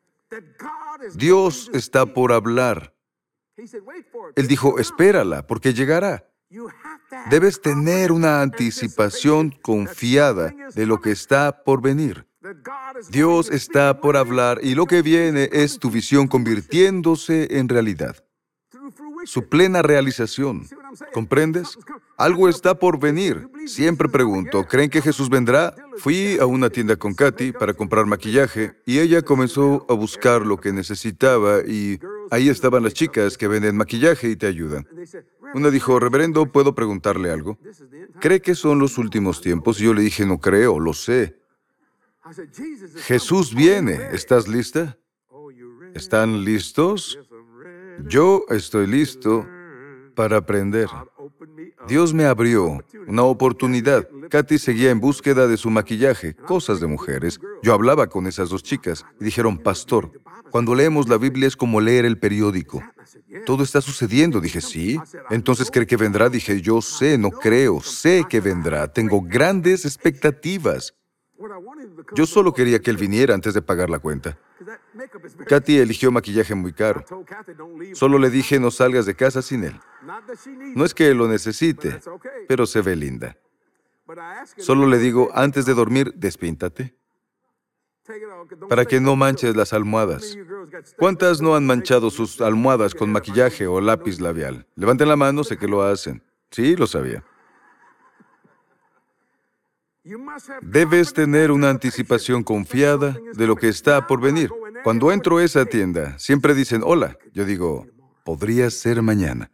Dios 1.15 1.69
está 1.73 2.05
por 2.05 2.31
hablar. 2.31 2.95
Él 4.35 4.47
dijo, 4.47 4.79
espérala, 4.79 5.45
porque 5.45 5.73
llegará. 5.73 6.29
Debes 7.29 7.61
tener 7.61 8.11
una 8.11 8.41
anticipación 8.41 9.51
confiada 9.61 10.53
de 10.73 10.85
lo 10.85 10.99
que 11.01 11.11
está 11.11 11.63
por 11.63 11.81
venir. 11.81 12.27
Dios 13.09 13.49
está 13.49 14.01
por 14.01 14.17
hablar 14.17 14.59
y 14.61 14.75
lo 14.75 14.85
que 14.85 15.01
viene 15.01 15.49
es 15.51 15.79
tu 15.79 15.89
visión 15.89 16.27
convirtiéndose 16.27 17.57
en 17.57 17.69
realidad. 17.69 18.23
Su 19.25 19.47
plena 19.47 19.81
realización. 19.81 20.67
¿Comprendes? 21.13 21.77
Algo 22.17 22.47
está 22.47 22.75
por 22.75 22.99
venir. 22.99 23.49
Siempre 23.65 24.07
pregunto, 24.07 24.65
¿creen 24.65 24.89
que 24.89 25.01
Jesús 25.01 25.29
vendrá? 25.29 25.75
Fui 25.97 26.37
a 26.39 26.45
una 26.45 26.69
tienda 26.69 26.95
con 26.95 27.13
Katy 27.13 27.53
para 27.53 27.73
comprar 27.73 28.05
maquillaje 28.05 28.73
y 28.85 28.99
ella 28.99 29.21
comenzó 29.21 29.85
a 29.89 29.93
buscar 29.93 30.45
lo 30.45 30.57
que 30.57 30.71
necesitaba 30.71 31.61
y 31.65 31.99
ahí 32.29 32.49
estaban 32.49 32.83
las 32.83 32.93
chicas 32.93 33.37
que 33.37 33.47
venden 33.47 33.77
maquillaje 33.77 34.29
y 34.29 34.35
te 34.35 34.47
ayudan. 34.47 34.87
Una 35.53 35.69
dijo, 35.69 35.99
reverendo, 35.99 36.45
¿puedo 36.51 36.73
preguntarle 36.73 37.31
algo? 37.31 37.57
¿cree 38.19 38.41
que 38.41 38.55
son 38.55 38.79
los 38.79 38.97
últimos 38.97 39.41
tiempos? 39.41 39.79
Y 39.79 39.85
yo 39.85 39.93
le 39.93 40.01
dije, 40.01 40.25
no 40.25 40.39
creo, 40.39 40.79
lo 40.79 40.93
sé. 40.93 41.37
Jesús 43.05 43.53
viene. 43.53 43.99
¿Estás 44.13 44.47
lista? 44.47 44.97
¿Están 45.93 46.43
listos? 46.43 47.19
Yo 48.07 48.45
estoy 48.49 48.87
listo 48.87 49.45
para 50.15 50.37
aprender. 50.37 50.87
Dios 51.87 52.13
me 52.13 52.25
abrió 52.25 52.83
una 53.07 53.23
oportunidad. 53.23 54.07
Katy 54.29 54.57
seguía 54.57 54.91
en 54.91 54.99
búsqueda 54.99 55.47
de 55.47 55.57
su 55.57 55.69
maquillaje, 55.69 56.35
cosas 56.35 56.79
de 56.79 56.87
mujeres. 56.87 57.39
Yo 57.61 57.73
hablaba 57.73 58.07
con 58.07 58.27
esas 58.27 58.49
dos 58.49 58.63
chicas 58.63 59.05
y 59.19 59.25
dijeron, 59.25 59.57
pastor, 59.57 60.11
cuando 60.49 60.75
leemos 60.75 61.09
la 61.09 61.17
Biblia 61.17 61.47
es 61.47 61.55
como 61.55 61.81
leer 61.81 62.05
el 62.05 62.19
periódico. 62.19 62.81
Todo 63.45 63.63
está 63.63 63.81
sucediendo. 63.81 64.39
Dije, 64.39 64.61
sí. 64.61 64.99
Entonces, 65.29 65.69
¿cree 65.71 65.87
que 65.87 65.97
vendrá? 65.97 66.29
Dije, 66.29 66.61
yo 66.61 66.81
sé, 66.81 67.17
no 67.17 67.31
creo, 67.31 67.81
sé 67.81 68.25
que 68.29 68.39
vendrá. 68.39 68.91
Tengo 68.91 69.21
grandes 69.21 69.85
expectativas. 69.85 70.93
Yo 72.15 72.25
solo 72.25 72.53
quería 72.53 72.79
que 72.79 72.91
él 72.91 72.97
viniera 72.97 73.33
antes 73.33 73.53
de 73.53 73.61
pagar 73.61 73.89
la 73.89 73.99
cuenta. 73.99 74.37
Katy 75.47 75.79
eligió 75.79 76.11
maquillaje 76.11 76.55
muy 76.55 76.73
caro. 76.73 77.03
Solo 77.93 78.17
le 78.17 78.29
dije 78.29 78.59
no 78.59 78.71
salgas 78.71 79.05
de 79.05 79.15
casa 79.15 79.41
sin 79.41 79.63
él. 79.63 79.79
No 80.75 80.85
es 80.85 80.93
que 80.93 81.13
lo 81.13 81.27
necesite, 81.27 81.99
pero 82.47 82.65
se 82.65 82.81
ve 82.81 82.95
linda. 82.95 83.37
Solo 84.57 84.87
le 84.87 84.97
digo, 84.97 85.29
antes 85.33 85.65
de 85.65 85.73
dormir, 85.73 86.13
despíntate. 86.15 86.95
Para 88.67 88.85
que 88.85 88.99
no 88.99 89.15
manches 89.15 89.55
las 89.55 89.71
almohadas. 89.71 90.37
¿Cuántas 90.97 91.41
no 91.41 91.55
han 91.55 91.65
manchado 91.65 92.09
sus 92.09 92.41
almohadas 92.41 92.93
con 92.93 93.11
maquillaje 93.11 93.65
o 93.65 93.79
lápiz 93.79 94.19
labial? 94.19 94.67
Levanten 94.75 95.07
la 95.07 95.15
mano, 95.15 95.43
sé 95.43 95.57
que 95.57 95.67
lo 95.67 95.83
hacen. 95.83 96.21
Sí, 96.51 96.75
lo 96.75 96.85
sabía. 96.85 97.23
Debes 100.61 101.13
tener 101.13 101.51
una 101.51 101.69
anticipación 101.69 102.43
confiada 102.43 103.17
de 103.33 103.47
lo 103.47 103.55
que 103.55 103.69
está 103.69 104.05
por 104.05 104.19
venir. 104.19 104.51
Cuando 104.83 105.11
entro 105.11 105.37
a 105.37 105.43
esa 105.43 105.65
tienda, 105.65 106.19
siempre 106.19 106.53
dicen, 106.53 106.81
hola. 106.83 107.17
Yo 107.31 107.45
digo, 107.45 107.87
podría 108.25 108.69
ser 108.69 109.01
mañana. 109.01 109.51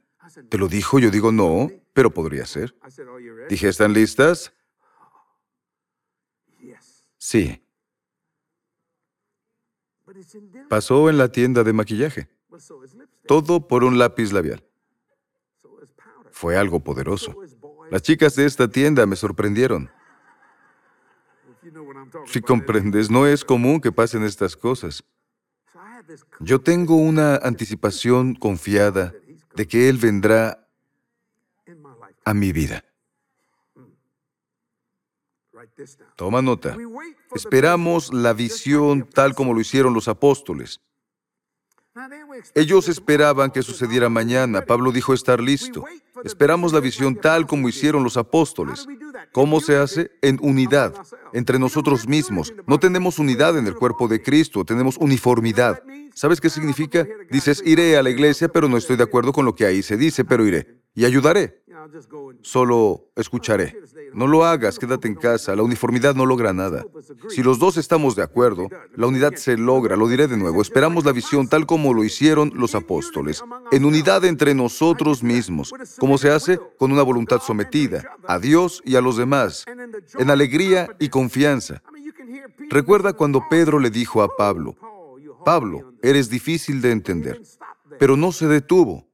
¿Te 0.50 0.58
lo 0.58 0.68
dijo? 0.68 0.98
Yo 1.00 1.12
digo, 1.12 1.32
no, 1.32 1.70
pero 1.94 2.12
podría 2.12 2.46
ser. 2.46 2.76
Dije, 3.48 3.68
¿están 3.68 3.94
listas? 3.94 4.54
Sí. 7.18 7.62
Pasó 10.68 11.10
en 11.10 11.18
la 11.18 11.32
tienda 11.32 11.64
de 11.64 11.74
maquillaje. 11.74 12.30
Todo 13.28 13.68
por 13.68 13.84
un 13.84 14.00
lápiz 14.00 14.32
labial. 14.32 14.64
Fue 16.32 16.58
algo 16.58 16.80
poderoso. 16.80 17.36
Las 17.92 18.02
chicas 18.02 18.36
de 18.36 18.46
esta 18.46 18.68
tienda 18.68 19.06
me 19.06 19.16
sorprendieron. 19.16 19.92
Si 22.26 22.42
comprendes, 22.42 23.10
no 23.10 23.28
es 23.28 23.44
común 23.44 23.82
que 23.82 23.92
pasen 23.92 24.24
estas 24.24 24.56
cosas. 24.56 25.04
Yo 26.40 26.60
tengo 26.60 26.96
una 26.96 27.36
anticipación 27.36 28.36
confiada 28.36 29.14
de 29.56 29.68
que 29.68 29.90
Él 29.90 29.98
vendrá 29.98 30.68
a 32.26 32.34
mi 32.34 32.52
vida. 32.52 32.84
Toma 36.16 36.42
nota. 36.42 36.76
Esperamos 37.34 38.14
la 38.14 38.34
visión 38.34 39.08
tal 39.08 39.36
como 39.36 39.54
lo 39.54 39.60
hicieron 39.60 39.94
los 39.94 40.08
apóstoles. 40.08 40.82
Ellos 42.56 42.90
esperaban 42.90 43.52
que 43.52 43.64
sucediera 43.64 44.10
mañana. 44.10 44.62
Pablo 44.62 44.92
dijo 44.92 45.14
estar 45.14 45.40
listo. 45.42 45.86
Esperamos 46.24 46.74
la 46.74 46.80
visión 46.80 47.16
tal 47.16 47.48
como 47.48 47.70
hicieron 47.70 48.04
los 48.04 48.18
apóstoles. 48.18 48.88
¿Cómo 49.32 49.60
se 49.62 49.78
hace? 49.78 50.12
En 50.22 50.40
unidad, 50.42 50.94
entre 51.34 51.60
nosotros 51.60 52.08
mismos. 52.08 52.54
No 52.68 52.80
tenemos 52.80 53.20
unidad 53.20 53.58
en 53.58 53.68
el 53.68 53.76
cuerpo 53.76 54.08
de 54.08 54.22
Cristo, 54.22 54.66
tenemos 54.66 54.98
uniformidad. 54.98 55.82
¿Sabes 56.14 56.42
qué 56.42 56.50
significa? 56.50 57.08
Dices, 57.30 57.62
iré 57.66 57.98
a 57.98 58.04
la 58.04 58.10
iglesia, 58.10 58.50
pero 58.50 58.68
no 58.68 58.78
estoy 58.78 58.98
de 58.98 59.04
acuerdo 59.04 59.32
con 59.32 59.46
lo 59.46 59.56
que 59.56 59.66
ahí 59.66 59.82
se 59.82 59.98
dice, 59.98 60.26
pero 60.26 60.46
iré. 60.46 60.82
Y 60.96 61.06
ayudaré. 61.06 61.64
Solo 62.42 63.12
escucharé. 63.16 63.76
No 64.14 64.28
lo 64.28 64.46
hagas, 64.46 64.80
quédate 64.80 65.08
en 65.08 65.16
casa. 65.16 65.56
La 65.56 65.64
uniformidad 65.64 66.16
no 66.16 66.26
logra 66.26 66.54
nada. 66.54 66.86
Si 67.30 67.44
los 67.44 67.60
dos 67.60 67.78
estamos 67.78 68.16
de 68.16 68.24
acuerdo, 68.24 68.68
la 68.96 69.08
unidad 69.08 69.36
se 69.36 69.58
logra. 69.58 69.96
Lo 69.96 70.08
diré 70.08 70.28
de 70.28 70.38
nuevo. 70.38 70.62
Esperamos 70.62 71.06
la 71.06 71.12
visión 71.12 71.48
tal 71.48 71.66
como 71.66 71.94
lo 71.94 72.04
hicieron 72.04 72.52
los 72.56 72.76
apóstoles. 72.76 73.44
En 73.72 73.86
unidad 73.86 74.26
entre 74.26 74.54
nosotros 74.54 75.24
mismos. 75.24 75.74
¿Cómo 76.00 76.18
se 76.18 76.32
hace? 76.32 76.60
Con 76.78 76.92
una 76.92 77.04
voluntad 77.04 77.40
sometida 77.40 78.04
a 78.28 78.40
Dios 78.40 78.82
y 78.86 78.96
a 78.96 79.02
los 79.02 79.18
demás. 79.18 79.66
En 80.18 80.30
alegría 80.30 80.96
y 81.00 81.10
confianza. 81.10 81.82
Recuerda 82.70 83.14
cuando 83.14 83.44
Pedro 83.50 83.80
le 83.80 83.90
dijo 83.90 84.22
a 84.22 84.36
Pablo, 84.36 84.76
Pablo, 85.44 85.94
eres 86.02 86.30
difícil 86.30 86.82
de 86.82 86.92
entender. 86.92 87.42
Pero 87.98 88.16
no 88.16 88.32
se 88.32 88.48
detuvo. 88.48 89.08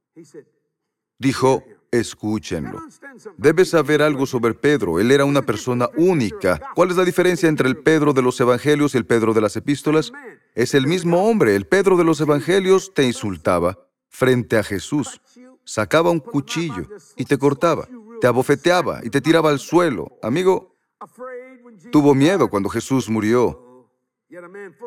Dijo, 1.18 1.62
Escúchenlo. 1.90 2.82
Debes 3.36 3.70
saber 3.70 4.02
algo 4.02 4.26
sobre 4.26 4.54
Pedro. 4.54 5.00
Él 5.00 5.10
era 5.10 5.24
una 5.24 5.42
persona 5.42 5.88
única. 5.96 6.60
¿Cuál 6.74 6.90
es 6.90 6.96
la 6.96 7.04
diferencia 7.04 7.48
entre 7.48 7.68
el 7.68 7.78
Pedro 7.78 8.12
de 8.12 8.22
los 8.22 8.40
Evangelios 8.40 8.94
y 8.94 8.98
el 8.98 9.06
Pedro 9.06 9.34
de 9.34 9.40
las 9.40 9.56
Epístolas? 9.56 10.12
Es 10.54 10.74
el 10.74 10.86
mismo 10.86 11.28
hombre. 11.28 11.56
El 11.56 11.66
Pedro 11.66 11.96
de 11.96 12.04
los 12.04 12.20
Evangelios 12.20 12.92
te 12.94 13.04
insultaba 13.04 13.78
frente 14.08 14.56
a 14.56 14.62
Jesús. 14.62 15.20
Sacaba 15.64 16.10
un 16.10 16.20
cuchillo 16.20 16.86
y 17.16 17.24
te 17.24 17.38
cortaba. 17.38 17.88
Te 18.20 18.26
abofeteaba 18.26 19.00
y 19.02 19.10
te 19.10 19.20
tiraba 19.20 19.50
al 19.50 19.58
suelo. 19.58 20.18
Amigo, 20.22 20.74
tuvo 21.90 22.14
miedo 22.14 22.48
cuando 22.48 22.68
Jesús 22.68 23.08
murió. 23.08 23.90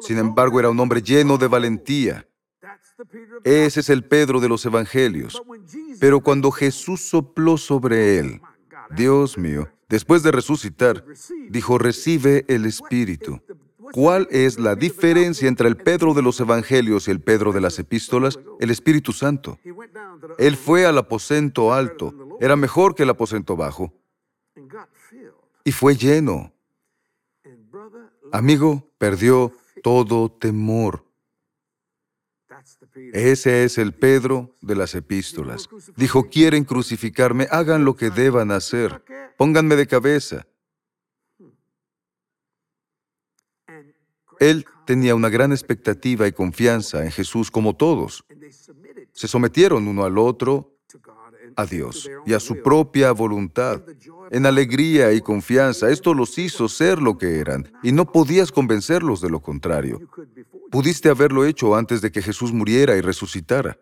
Sin 0.02 0.18
embargo, 0.18 0.60
era 0.60 0.70
un 0.70 0.80
hombre 0.80 1.02
lleno 1.02 1.38
de 1.38 1.48
valentía. 1.48 2.29
Ese 3.44 3.80
es 3.80 3.90
el 3.90 4.04
Pedro 4.04 4.40
de 4.40 4.50
los 4.50 4.66
Evangelios. 4.66 5.42
Pero 6.00 6.20
cuando 6.22 6.52
Jesús 6.52 7.02
sopló 7.02 7.58
sobre 7.58 8.18
él, 8.18 8.42
Dios 8.96 9.38
mío, 9.38 9.68
después 9.88 10.24
de 10.24 10.32
resucitar, 10.32 11.06
dijo, 11.50 11.78
recibe 11.78 12.46
el 12.48 12.66
Espíritu. 12.66 13.42
¿Cuál 13.92 14.28
es 14.30 14.60
la 14.60 14.76
diferencia 14.76 15.48
entre 15.48 15.68
el 15.68 15.76
Pedro 15.78 16.14
de 16.14 16.22
los 16.22 16.40
Evangelios 16.40 17.08
y 17.08 17.12
el 17.12 17.22
Pedro 17.22 17.52
de 17.52 17.62
las 17.62 17.80
Epístolas? 17.80 18.40
El 18.60 18.70
Espíritu 18.70 19.14
Santo. 19.14 19.58
Él 20.38 20.56
fue 20.58 20.86
al 20.86 20.98
aposento 20.98 21.74
alto. 21.74 22.38
Era 22.40 22.56
mejor 22.56 22.96
que 22.96 23.04
el 23.04 23.10
aposento 23.10 23.56
bajo. 23.56 23.94
Y 25.64 25.72
fue 25.72 25.96
lleno. 25.96 26.52
Amigo, 28.32 28.88
perdió 28.98 29.52
todo 29.82 30.30
temor. 30.30 31.09
Ese 33.14 33.64
es 33.64 33.78
el 33.78 33.94
Pedro 33.94 34.56
de 34.62 34.76
las 34.76 34.96
epístolas. 34.96 35.70
Dijo, 35.96 36.30
quieren 36.30 36.64
crucificarme, 36.64 37.48
hagan 37.52 37.86
lo 37.86 37.96
que 37.96 38.10
deban 38.10 38.52
hacer, 38.52 39.04
pónganme 39.38 39.76
de 39.76 39.88
cabeza. 39.88 40.46
Él 44.40 44.66
tenía 44.86 45.16
una 45.16 45.30
gran 45.30 45.52
expectativa 45.52 46.28
y 46.28 46.32
confianza 46.32 47.04
en 47.04 47.12
Jesús 47.12 47.52
como 47.52 47.76
todos. 47.76 48.24
Se 49.12 49.28
sometieron 49.28 49.88
uno 49.88 50.06
al 50.06 50.18
otro 50.18 50.80
a 51.56 51.66
Dios 51.66 52.10
y 52.26 52.34
a 52.34 52.40
su 52.40 52.62
propia 52.62 53.12
voluntad. 53.12 53.82
En 54.32 54.46
alegría 54.46 55.12
y 55.12 55.22
confianza, 55.22 55.90
esto 55.90 56.14
los 56.14 56.38
hizo 56.38 56.70
ser 56.70 57.02
lo 57.02 57.18
que 57.18 57.40
eran, 57.40 57.72
y 57.84 57.92
no 57.92 58.12
podías 58.12 58.52
convencerlos 58.52 59.22
de 59.22 59.30
lo 59.30 59.42
contrario. 59.42 60.00
Pudiste 60.72 61.10
haberlo 61.10 61.46
hecho 61.46 61.76
antes 61.76 62.02
de 62.02 62.12
que 62.12 62.22
Jesús 62.22 62.54
muriera 62.54 62.96
y 62.96 63.02
resucitara. 63.02 63.78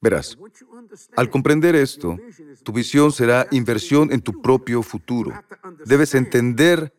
Verás, 0.00 0.36
al 1.16 1.30
comprender 1.30 1.76
esto, 1.76 2.18
tu 2.64 2.72
visión 2.72 3.12
será 3.12 3.46
inversión 3.52 4.12
en 4.12 4.20
tu 4.20 4.42
propio 4.42 4.82
futuro. 4.82 5.32
Debes 5.86 6.16
entender 6.16 6.92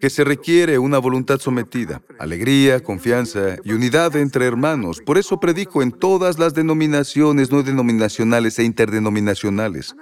que 0.00 0.08
se 0.08 0.22
requiere 0.22 0.78
una 0.78 0.98
voluntad 0.98 1.40
sometida, 1.40 2.02
alegría, 2.20 2.80
confianza 2.80 3.56
y 3.64 3.72
unidad 3.72 4.14
entre 4.14 4.46
hermanos. 4.46 5.00
Por 5.00 5.18
eso 5.18 5.40
predico 5.40 5.82
en 5.82 5.90
todas 5.90 6.38
las 6.38 6.54
denominaciones 6.54 7.50
no 7.50 7.64
denominacionales 7.64 8.58
e 8.60 8.64
interdenominacionales. 8.64 9.96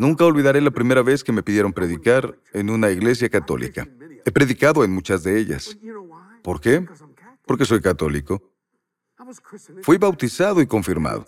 Nunca 0.00 0.24
olvidaré 0.24 0.60
la 0.60 0.72
primera 0.72 1.02
vez 1.02 1.22
que 1.22 1.32
me 1.32 1.44
pidieron 1.44 1.72
predicar 1.72 2.36
en 2.52 2.70
una 2.70 2.90
iglesia 2.90 3.28
católica. 3.28 3.88
He 4.28 4.30
predicado 4.30 4.84
en 4.84 4.90
muchas 4.90 5.22
de 5.22 5.40
ellas. 5.40 5.74
¿Por 6.42 6.60
qué? 6.60 6.86
Porque 7.46 7.64
soy 7.64 7.80
católico. 7.80 8.42
Fui 9.80 9.96
bautizado 9.96 10.60
y 10.60 10.66
confirmado. 10.66 11.24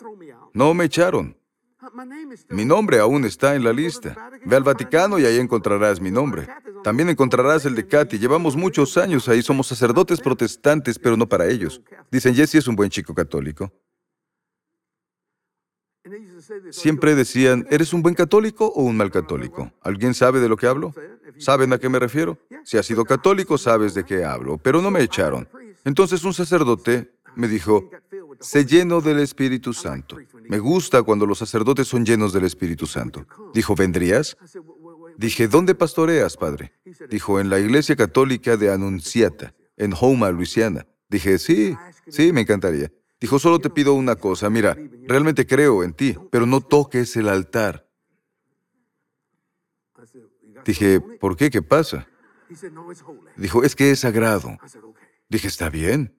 No 0.52 0.74
me 0.74 0.84
echaron. 0.84 1.34
Mi 2.50 2.66
nombre 2.66 2.98
aún 2.98 3.24
está 3.24 3.54
en 3.54 3.64
la 3.64 3.72
lista. 3.72 4.14
Ve 4.44 4.54
al 4.54 4.64
Vaticano 4.64 5.18
y 5.18 5.24
ahí 5.24 5.38
encontrarás 5.38 5.98
mi 5.98 6.10
nombre. 6.10 6.46
También 6.84 7.08
encontrarás 7.08 7.64
el 7.64 7.74
de 7.74 7.86
Katy. 7.86 8.18
Llevamos 8.18 8.54
muchos 8.54 8.98
años 8.98 9.30
ahí. 9.30 9.40
Somos 9.40 9.68
sacerdotes 9.68 10.20
protestantes, 10.20 10.98
pero 10.98 11.16
no 11.16 11.26
para 11.26 11.48
ellos. 11.48 11.80
Dicen, 12.10 12.34
Jesse 12.34 12.56
es 12.56 12.68
un 12.68 12.76
buen 12.76 12.90
chico 12.90 13.14
católico. 13.14 13.72
Siempre 16.70 17.14
decían, 17.14 17.66
¿eres 17.70 17.92
un 17.92 18.02
buen 18.02 18.14
católico 18.14 18.66
o 18.66 18.82
un 18.82 18.96
mal 18.96 19.10
católico? 19.10 19.72
¿Alguien 19.82 20.14
sabe 20.14 20.40
de 20.40 20.48
lo 20.48 20.56
que 20.56 20.66
hablo? 20.66 20.94
¿Saben 21.38 21.72
a 21.72 21.78
qué 21.78 21.88
me 21.88 21.98
refiero? 21.98 22.38
Si 22.64 22.78
has 22.78 22.86
sido 22.86 23.04
católico, 23.04 23.58
sabes 23.58 23.94
de 23.94 24.04
qué 24.04 24.24
hablo, 24.24 24.58
pero 24.58 24.82
no 24.82 24.90
me 24.90 25.02
echaron. 25.02 25.48
Entonces 25.84 26.24
un 26.24 26.34
sacerdote 26.34 27.12
me 27.36 27.48
dijo, 27.48 27.90
sé 28.40 28.64
lleno 28.64 29.00
del 29.00 29.20
Espíritu 29.20 29.72
Santo. 29.72 30.16
Me 30.48 30.58
gusta 30.58 31.02
cuando 31.02 31.26
los 31.26 31.38
sacerdotes 31.38 31.88
son 31.88 32.04
llenos 32.04 32.32
del 32.32 32.44
Espíritu 32.44 32.86
Santo. 32.86 33.26
Dijo, 33.54 33.74
¿vendrías? 33.74 34.36
Dije, 35.16 35.48
¿dónde 35.48 35.74
pastoreas, 35.74 36.36
padre? 36.36 36.72
Dijo, 37.08 37.40
en 37.40 37.50
la 37.50 37.58
iglesia 37.58 37.96
católica 37.96 38.56
de 38.56 38.72
Anunciata, 38.72 39.54
en 39.76 39.92
Houma, 39.92 40.30
Luisiana. 40.30 40.86
Dije, 41.08 41.38
sí, 41.38 41.76
sí, 42.08 42.32
me 42.32 42.42
encantaría. 42.42 42.90
Dijo, 43.20 43.38
solo 43.38 43.58
te 43.58 43.68
pido 43.68 43.92
una 43.94 44.16
cosa, 44.16 44.48
mira, 44.48 44.76
realmente 45.06 45.46
creo 45.46 45.84
en 45.84 45.92
ti, 45.92 46.16
pero 46.30 46.46
no 46.46 46.60
toques 46.60 47.16
el 47.16 47.28
altar. 47.28 47.86
Dije, 50.64 51.00
¿por 51.00 51.36
qué? 51.36 51.50
¿Qué 51.50 51.62
pasa? 51.62 52.08
Dijo, 53.36 53.62
es 53.62 53.76
que 53.76 53.90
es 53.90 54.00
sagrado. 54.00 54.56
Dije, 55.28 55.48
está 55.48 55.68
bien. 55.68 56.16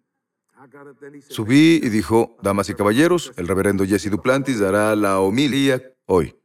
Subí 1.29 1.81
y 1.84 1.89
dijo, 1.89 2.38
damas 2.41 2.70
y 2.70 2.75
caballeros, 2.75 3.34
el 3.36 3.48
reverendo 3.48 3.86
Jesse 3.86 4.12
Duplantis 4.12 4.60
dará 4.60 4.96
la 4.96 5.20
homilía 5.20 5.81
hoy. 6.05 6.36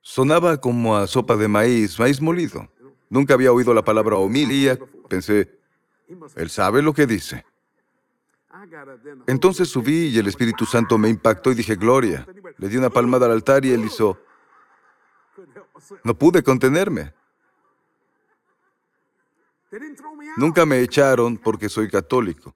Sonaba 0.00 0.60
como 0.60 0.96
a 0.96 1.06
sopa 1.06 1.36
de 1.36 1.48
maíz, 1.48 1.98
maíz 1.98 2.20
molido. 2.20 2.72
Nunca 3.10 3.34
había 3.34 3.52
oído 3.52 3.74
la 3.74 3.84
palabra 3.84 4.16
homilía. 4.16 4.78
Pensé, 5.08 5.58
él 6.36 6.50
sabe 6.50 6.82
lo 6.82 6.94
que 6.94 7.06
dice. 7.06 7.44
Entonces 9.26 9.68
subí 9.68 10.08
y 10.08 10.18
el 10.18 10.26
Espíritu 10.26 10.64
Santo 10.64 10.98
me 10.98 11.08
impactó 11.08 11.52
y 11.52 11.54
dije, 11.54 11.76
Gloria. 11.76 12.26
Le 12.56 12.68
di 12.68 12.76
una 12.76 12.90
palmada 12.90 13.26
al 13.26 13.32
altar 13.32 13.64
y 13.64 13.72
él 13.72 13.84
hizo... 13.84 14.18
No 16.04 16.18
pude 16.18 16.42
contenerme. 16.42 17.14
Nunca 20.36 20.66
me 20.66 20.80
echaron 20.80 21.36
porque 21.36 21.68
soy 21.68 21.88
católico. 21.88 22.54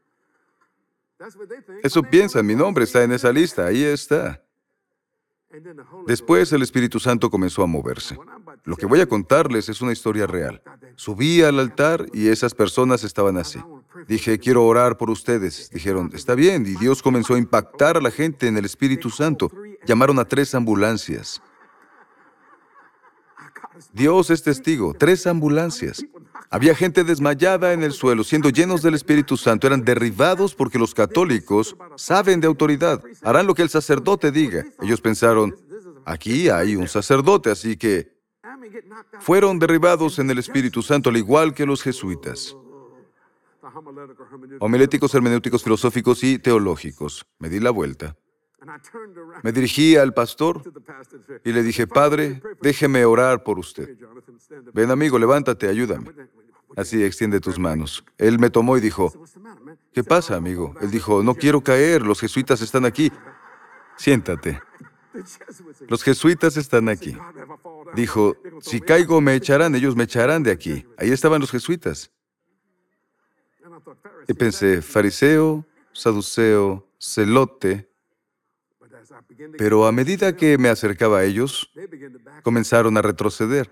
Eso 1.83 2.03
piensa, 2.03 2.43
mi 2.43 2.55
nombre 2.55 2.85
está 2.85 3.03
en 3.05 3.13
esa 3.13 3.33
lista, 3.33 3.67
ahí 3.67 3.85
está. 3.85 4.43
Después 6.07 6.53
el 6.53 6.63
Espíritu 6.63 6.99
Santo 6.99 7.31
comenzó 7.31 7.63
a 7.63 7.67
moverse. 7.67 8.19
Lo 8.65 8.77
que 8.77 8.87
voy 8.87 9.01
a 9.01 9.07
contarles 9.07 9.69
es 9.69 9.81
una 9.81 9.93
historia 9.93 10.27
real. 10.27 10.63
Subí 10.97 11.43
al 11.43 11.59
altar 11.59 12.07
y 12.13 12.29
esas 12.29 12.55
personas 12.55 13.03
estaban 13.03 13.37
así. 13.37 13.59
Dije, 14.07 14.39
quiero 14.39 14.65
orar 14.65 14.97
por 14.97 15.11
ustedes. 15.11 15.71
Dijeron, 15.71 16.11
está 16.15 16.35
bien. 16.35 16.65
Y 16.67 16.77
Dios 16.77 17.03
comenzó 17.03 17.35
a 17.35 17.39
impactar 17.39 17.97
a 17.97 18.01
la 18.01 18.11
gente 18.11 18.47
en 18.47 18.57
el 18.57 18.65
Espíritu 18.65 19.11
Santo. 19.11 19.51
Llamaron 19.85 20.19
a 20.19 20.25
tres 20.25 20.55
ambulancias. 20.55 21.43
Dios 23.93 24.31
es 24.31 24.43
testigo, 24.43 24.95
tres 24.95 25.27
ambulancias. 25.27 26.05
Había 26.51 26.75
gente 26.75 27.03
desmayada 27.03 27.73
en 27.73 27.83
el 27.83 27.93
suelo, 27.93 28.25
siendo 28.25 28.51
llenos 28.51 28.83
del 28.83 28.95
Espíritu 28.95 29.37
Santo. 29.37 29.67
Eran 29.67 29.85
derribados 29.85 30.55
porque 30.55 30.79
los 30.79 30.95
católicos 30.95 31.77
saben 31.97 32.41
de 32.41 32.47
autoridad. 32.47 33.03
Harán 33.23 33.47
lo 33.47 33.55
que 33.55 33.63
el 33.63 33.71
sacerdote 33.71 34.31
diga. 34.31 34.65
Ellos 34.81 35.01
pensaron, 35.01 35.57
aquí 36.05 36.49
hay 36.49 36.77
un 36.77 36.89
sacerdote, 36.89 37.51
así 37.51 37.77
que 37.77 38.13
fueron 39.21 39.59
derribados 39.59 40.19
en 40.19 40.31
el 40.31 40.39
Espíritu 40.39 40.83
Santo, 40.83 41.11
al 41.11 41.17
igual 41.17 41.55
que 41.55 41.67
los 41.67 41.83
jesuitas. 41.83 42.57
Homiléticos, 44.61 45.15
hermenéuticos, 45.15 45.63
filosóficos 45.63 46.23
y 46.25 46.39
teológicos. 46.39 47.27
Me 47.39 47.49
di 47.49 47.61
la 47.61 47.71
vuelta. 47.71 48.17
Me 49.43 49.53
dirigí 49.53 49.97
al 49.97 50.15
pastor 50.15 50.63
y 51.45 51.53
le 51.53 51.63
dije, 51.63 51.87
Padre, 51.87 52.43
déjeme 52.61 53.05
orar 53.05 53.43
por 53.43 53.59
usted. 53.59 53.97
Ven 54.73 54.91
amigo, 54.91 55.19
levántate, 55.19 55.69
ayúdame. 55.69 56.11
Así, 56.77 57.03
extiende 57.03 57.41
tus 57.41 57.59
manos. 57.59 58.05
Él 58.19 58.39
me 58.39 58.51
tomó 58.51 58.77
y 58.77 58.81
dijo, 58.81 59.13
¿qué 59.93 60.03
pasa, 60.03 60.37
amigo? 60.37 60.75
Él 60.81 60.91
dijo, 60.91 61.23
no 61.23 61.35
quiero 61.35 61.61
caer, 61.61 62.03
los 62.03 62.21
jesuitas 62.21 62.63
están 62.63 62.85
aquí. 62.85 63.13
Siéntate. 63.97 64.61
Los 65.89 66.03
jesuitas 66.03 66.57
están 66.57 66.89
aquí. 66.89 67.17
Dijo, 67.95 68.37
si 68.61 68.81
caigo 68.81 69.21
me 69.21 69.35
echarán, 69.35 69.75
ellos 69.75 69.97
me 69.97 70.05
echarán 70.05 70.43
de 70.43 70.51
aquí. 70.51 70.87
Ahí 70.97 71.11
estaban 71.11 71.41
los 71.41 71.51
jesuitas. 71.51 72.11
Y 74.29 74.35
pensé, 74.35 74.83
fariseo, 74.83 75.67
saduceo, 75.93 76.87
celote, 76.99 77.89
pero 79.59 79.87
a 79.87 79.93
medida 79.93 80.37
que 80.37 80.59
me 80.59 80.69
acercaba 80.69 81.19
a 81.19 81.25
ellos, 81.25 81.71
comenzaron 82.43 82.97
a 82.97 83.03
retroceder. 83.03 83.71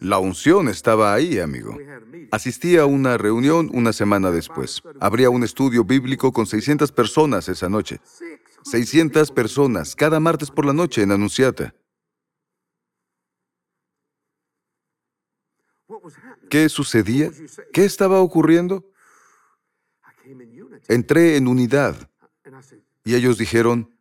La 0.00 0.18
unción 0.18 0.68
estaba 0.68 1.12
ahí, 1.12 1.38
amigo. 1.38 1.76
Asistí 2.30 2.78
a 2.78 2.86
una 2.86 3.18
reunión 3.18 3.70
una 3.72 3.92
semana 3.92 4.30
después. 4.30 4.82
Habría 4.98 5.28
un 5.28 5.44
estudio 5.44 5.84
bíblico 5.84 6.32
con 6.32 6.46
600 6.46 6.90
personas 6.90 7.48
esa 7.48 7.68
noche. 7.68 8.00
600 8.64 9.30
personas, 9.30 9.94
cada 9.94 10.18
martes 10.18 10.50
por 10.50 10.64
la 10.64 10.72
noche 10.72 11.02
en 11.02 11.12
Anunciata. 11.12 11.74
¿Qué 16.48 16.68
sucedía? 16.68 17.30
¿Qué 17.72 17.84
estaba 17.84 18.20
ocurriendo? 18.20 18.90
Entré 20.88 21.36
en 21.36 21.46
unidad. 21.46 22.10
Y 23.04 23.14
ellos 23.14 23.36
dijeron, 23.36 23.94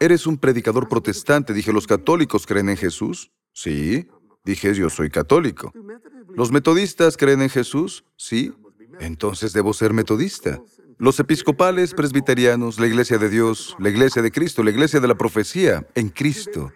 ¿eres 0.00 0.26
un 0.26 0.38
predicador 0.38 0.88
protestante? 0.88 1.52
Dije, 1.52 1.72
¿los 1.72 1.86
católicos 1.86 2.46
creen 2.46 2.70
en 2.70 2.76
Jesús? 2.76 3.30
Sí. 3.52 4.08
Dije, 4.44 4.74
yo 4.74 4.90
soy 4.90 5.10
católico. 5.10 5.72
¿Los 6.34 6.50
metodistas 6.50 7.16
creen 7.16 7.42
en 7.42 7.50
Jesús? 7.50 8.04
Sí. 8.16 8.52
Entonces 9.00 9.52
debo 9.52 9.72
ser 9.72 9.92
metodista. 9.92 10.60
Los 10.98 11.18
episcopales, 11.18 11.94
presbiterianos, 11.94 12.78
la 12.78 12.86
Iglesia 12.86 13.18
de 13.18 13.28
Dios, 13.28 13.76
la 13.78 13.88
Iglesia 13.88 14.22
de 14.22 14.30
Cristo, 14.30 14.62
la 14.62 14.70
Iglesia 14.70 15.00
de 15.00 15.08
la 15.08 15.16
Profecía, 15.16 15.86
en 15.94 16.08
Cristo. 16.10 16.72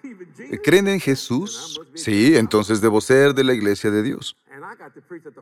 ¿Creen 0.63 0.89
en 0.89 1.01
Jesús? 1.01 1.81
Sí, 1.95 2.37
entonces 2.37 2.81
debo 2.81 3.01
ser 3.01 3.35
de 3.35 3.45
la 3.45 3.55
Iglesia 3.55 3.91
de 3.91 4.03
Dios. 4.03 4.37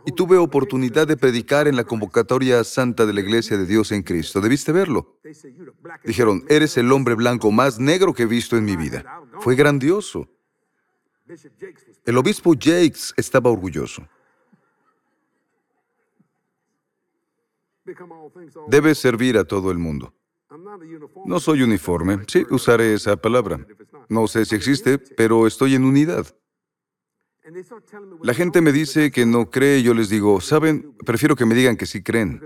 Y 0.06 0.12
tuve 0.12 0.36
oportunidad 0.36 1.06
de 1.06 1.16
predicar 1.16 1.66
en 1.66 1.76
la 1.76 1.84
convocatoria 1.84 2.62
santa 2.64 3.06
de 3.06 3.12
la 3.12 3.20
Iglesia 3.20 3.56
de 3.56 3.66
Dios 3.66 3.92
en 3.92 4.02
Cristo. 4.02 4.40
Debiste 4.40 4.72
verlo. 4.72 5.18
Dijeron, 6.04 6.44
eres 6.48 6.76
el 6.76 6.92
hombre 6.92 7.14
blanco 7.14 7.50
más 7.50 7.78
negro 7.78 8.12
que 8.12 8.24
he 8.24 8.26
visto 8.26 8.56
en 8.56 8.64
mi 8.64 8.76
vida. 8.76 9.22
Fue 9.40 9.54
grandioso. 9.54 10.28
El 12.04 12.18
obispo 12.18 12.52
Jakes 12.52 13.14
estaba 13.16 13.50
orgulloso. 13.50 14.06
Debe 18.68 18.94
servir 18.94 19.38
a 19.38 19.44
todo 19.44 19.70
el 19.70 19.78
mundo. 19.78 20.12
No 21.26 21.40
soy 21.40 21.62
uniforme. 21.62 22.18
Sí, 22.26 22.44
usaré 22.50 22.94
esa 22.94 23.16
palabra. 23.16 23.66
No 24.08 24.26
sé 24.26 24.44
si 24.44 24.54
existe, 24.54 24.98
pero 24.98 25.46
estoy 25.46 25.74
en 25.74 25.84
unidad. 25.84 26.26
La 28.22 28.32
gente 28.32 28.62
me 28.62 28.72
dice 28.72 29.10
que 29.10 29.26
no 29.26 29.50
cree 29.50 29.82
yo 29.82 29.92
les 29.92 30.08
digo, 30.08 30.40
saben, 30.40 30.96
prefiero 31.04 31.36
que 31.36 31.44
me 31.44 31.54
digan 31.54 31.76
que 31.76 31.84
sí 31.84 32.02
creen, 32.02 32.40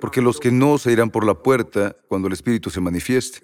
porque 0.00 0.22
los 0.22 0.38
que 0.38 0.52
no 0.52 0.78
se 0.78 0.92
irán 0.92 1.10
por 1.10 1.26
la 1.26 1.34
puerta 1.34 1.96
cuando 2.06 2.28
el 2.28 2.34
Espíritu 2.34 2.70
se 2.70 2.80
manifieste. 2.80 3.40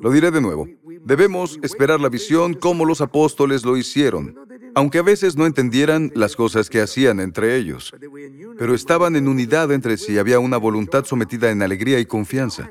Lo 0.00 0.10
diré 0.10 0.30
de 0.30 0.40
nuevo. 0.40 0.68
Debemos 1.04 1.58
esperar 1.62 2.00
la 2.00 2.08
visión 2.08 2.54
como 2.54 2.84
los 2.84 3.00
apóstoles 3.00 3.64
lo 3.64 3.76
hicieron, 3.76 4.36
aunque 4.74 4.98
a 4.98 5.02
veces 5.02 5.36
no 5.36 5.46
entendieran 5.46 6.12
las 6.14 6.36
cosas 6.36 6.68
que 6.68 6.80
hacían 6.80 7.20
entre 7.20 7.56
ellos, 7.56 7.92
pero 8.58 8.74
estaban 8.74 9.16
en 9.16 9.28
unidad 9.28 9.72
entre 9.72 9.96
sí, 9.96 10.18
había 10.18 10.38
una 10.38 10.56
voluntad 10.56 11.04
sometida 11.04 11.50
en 11.50 11.62
alegría 11.62 11.98
y 11.98 12.06
confianza. 12.06 12.70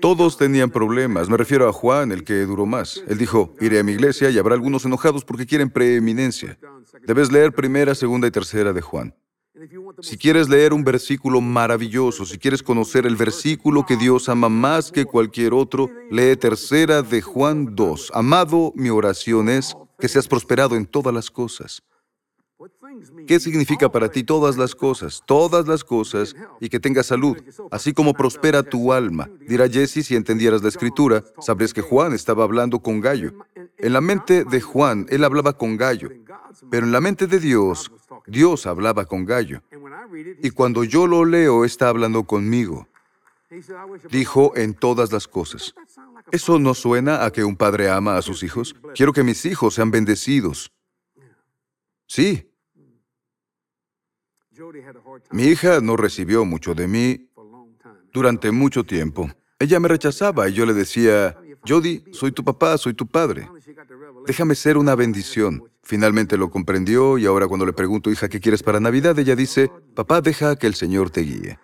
Todos 0.00 0.36
tenían 0.36 0.70
problemas. 0.70 1.28
Me 1.28 1.36
refiero 1.36 1.68
a 1.68 1.72
Juan, 1.72 2.12
el 2.12 2.22
que 2.24 2.44
duró 2.44 2.66
más. 2.66 3.02
Él 3.08 3.16
dijo, 3.16 3.54
iré 3.60 3.78
a 3.78 3.82
mi 3.82 3.92
iglesia 3.92 4.28
y 4.30 4.38
habrá 4.38 4.54
algunos 4.54 4.84
enojados 4.84 5.24
porque 5.24 5.46
quieren 5.46 5.70
preeminencia. 5.70 6.58
Debes 7.06 7.32
leer 7.32 7.52
primera, 7.52 7.94
segunda 7.94 8.26
y 8.26 8.30
tercera 8.30 8.72
de 8.72 8.82
Juan. 8.82 9.14
Si 10.00 10.16
quieres 10.16 10.48
leer 10.48 10.72
un 10.72 10.84
versículo 10.84 11.40
maravilloso, 11.40 12.24
si 12.24 12.38
quieres 12.38 12.62
conocer 12.62 13.06
el 13.06 13.16
versículo 13.16 13.84
que 13.86 13.96
Dios 13.96 14.28
ama 14.28 14.48
más 14.48 14.92
que 14.92 15.04
cualquier 15.04 15.54
otro, 15.54 15.90
lee 16.10 16.36
tercera 16.36 17.02
de 17.02 17.22
Juan 17.22 17.74
2. 17.74 18.12
Amado, 18.14 18.72
mi 18.76 18.90
oración 18.90 19.48
es 19.48 19.76
que 19.98 20.08
seas 20.08 20.28
prosperado 20.28 20.76
en 20.76 20.86
todas 20.86 21.14
las 21.14 21.30
cosas. 21.30 21.82
¿Qué 23.26 23.38
significa 23.38 23.90
para 23.90 24.10
ti 24.10 24.24
todas 24.24 24.56
las 24.56 24.74
cosas? 24.74 25.22
Todas 25.26 25.66
las 25.66 25.84
cosas 25.84 26.34
y 26.60 26.68
que 26.68 26.80
tengas 26.80 27.06
salud, 27.06 27.36
así 27.70 27.92
como 27.92 28.14
prospera 28.14 28.62
tu 28.62 28.92
alma. 28.92 29.28
Dirá 29.46 29.68
Jesse, 29.68 30.06
si 30.06 30.16
entendieras 30.16 30.62
la 30.62 30.68
escritura, 30.68 31.22
sabrías 31.40 31.74
que 31.74 31.82
Juan 31.82 32.14
estaba 32.14 32.44
hablando 32.44 32.80
con 32.80 33.00
Gallo. 33.00 33.32
En 33.76 33.92
la 33.92 34.00
mente 34.00 34.44
de 34.44 34.60
Juan, 34.60 35.06
él 35.10 35.24
hablaba 35.24 35.52
con 35.52 35.76
Gallo, 35.76 36.08
pero 36.70 36.86
en 36.86 36.92
la 36.92 37.00
mente 37.00 37.26
de 37.26 37.40
Dios, 37.40 37.90
Dios 38.26 38.66
hablaba 38.66 39.04
con 39.04 39.24
Gallo. 39.24 39.62
Y 40.42 40.50
cuando 40.50 40.84
yo 40.84 41.06
lo 41.06 41.24
leo, 41.24 41.64
está 41.64 41.88
hablando 41.88 42.24
conmigo. 42.24 42.88
Dijo 44.10 44.56
en 44.56 44.74
todas 44.74 45.12
las 45.12 45.28
cosas. 45.28 45.74
¿Eso 46.32 46.58
no 46.58 46.74
suena 46.74 47.24
a 47.24 47.30
que 47.30 47.44
un 47.44 47.56
padre 47.56 47.88
ama 47.88 48.16
a 48.16 48.22
sus 48.22 48.42
hijos? 48.42 48.74
Quiero 48.94 49.12
que 49.12 49.22
mis 49.22 49.44
hijos 49.46 49.74
sean 49.74 49.90
bendecidos. 49.90 50.72
Sí. 52.06 52.50
Mi 55.30 55.44
hija 55.44 55.80
no 55.80 55.96
recibió 55.96 56.44
mucho 56.44 56.74
de 56.74 56.88
mí 56.88 57.30
durante 58.12 58.50
mucho 58.50 58.84
tiempo. 58.84 59.30
Ella 59.58 59.78
me 59.80 59.88
rechazaba 59.88 60.48
y 60.48 60.52
yo 60.52 60.66
le 60.66 60.74
decía, 60.74 61.38
Jody, 61.66 62.04
soy 62.12 62.32
tu 62.32 62.44
papá, 62.44 62.78
soy 62.78 62.94
tu 62.94 63.06
padre. 63.06 63.48
Déjame 64.26 64.54
ser 64.54 64.76
una 64.76 64.94
bendición. 64.94 65.68
Finalmente 65.82 66.36
lo 66.36 66.50
comprendió 66.50 67.18
y 67.18 67.26
ahora 67.26 67.46
cuando 67.46 67.66
le 67.66 67.72
pregunto, 67.72 68.10
hija, 68.10 68.28
¿qué 68.28 68.40
quieres 68.40 68.62
para 68.62 68.80
Navidad? 68.80 69.18
Ella 69.18 69.36
dice, 69.36 69.70
papá, 69.94 70.20
deja 70.20 70.56
que 70.56 70.66
el 70.66 70.74
Señor 70.74 71.10
te 71.10 71.20
guíe. 71.20 71.58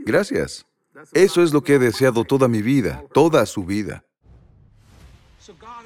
Gracias. 0.00 0.66
Eso 1.12 1.42
es 1.42 1.52
lo 1.52 1.62
que 1.62 1.74
he 1.74 1.78
deseado 1.78 2.24
toda 2.24 2.48
mi 2.48 2.62
vida, 2.62 3.04
toda 3.12 3.46
su 3.46 3.64
vida. 3.64 4.04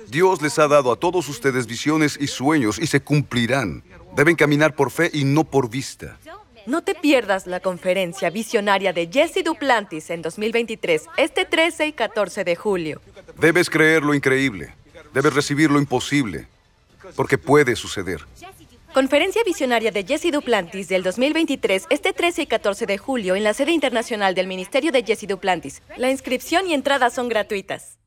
Dios 0.08 0.42
les 0.42 0.58
ha 0.58 0.68
dado 0.68 0.92
a 0.92 0.96
todos 0.96 1.28
ustedes 1.28 1.66
visiones 1.66 2.18
y 2.20 2.26
sueños 2.26 2.78
y 2.78 2.86
se 2.86 3.00
cumplirán. 3.00 3.82
Deben 4.16 4.36
caminar 4.36 4.74
por 4.74 4.90
fe 4.90 5.10
y 5.12 5.24
no 5.24 5.44
por 5.44 5.70
vista. 5.70 6.18
No 6.66 6.82
te 6.82 6.94
pierdas 6.94 7.46
la 7.46 7.60
conferencia 7.60 8.30
visionaria 8.30 8.92
de 8.92 9.08
Jesse 9.12 9.44
Duplantis 9.44 10.08
en 10.08 10.22
2023, 10.22 11.06
este 11.18 11.44
13 11.44 11.88
y 11.88 11.92
14 11.92 12.44
de 12.44 12.56
julio. 12.56 13.00
Debes 13.38 13.68
creer 13.68 14.02
lo 14.02 14.14
increíble. 14.14 14.74
Debes 15.12 15.34
recibir 15.34 15.70
lo 15.70 15.78
imposible. 15.78 16.46
Porque 17.16 17.36
puede 17.36 17.76
suceder. 17.76 18.24
Conferencia 18.94 19.42
visionaria 19.44 19.90
de 19.90 20.04
Jesse 20.04 20.32
Duplantis 20.32 20.88
del 20.88 21.02
2023, 21.02 21.86
este 21.90 22.12
13 22.12 22.42
y 22.42 22.46
14 22.46 22.86
de 22.86 22.96
julio, 22.96 23.34
en 23.34 23.44
la 23.44 23.52
sede 23.52 23.72
internacional 23.72 24.34
del 24.34 24.46
Ministerio 24.46 24.92
de 24.92 25.02
Jesse 25.02 25.26
Duplantis. 25.26 25.82
La 25.96 26.10
inscripción 26.10 26.66
y 26.66 26.74
entrada 26.74 27.10
son 27.10 27.28
gratuitas. 27.28 27.98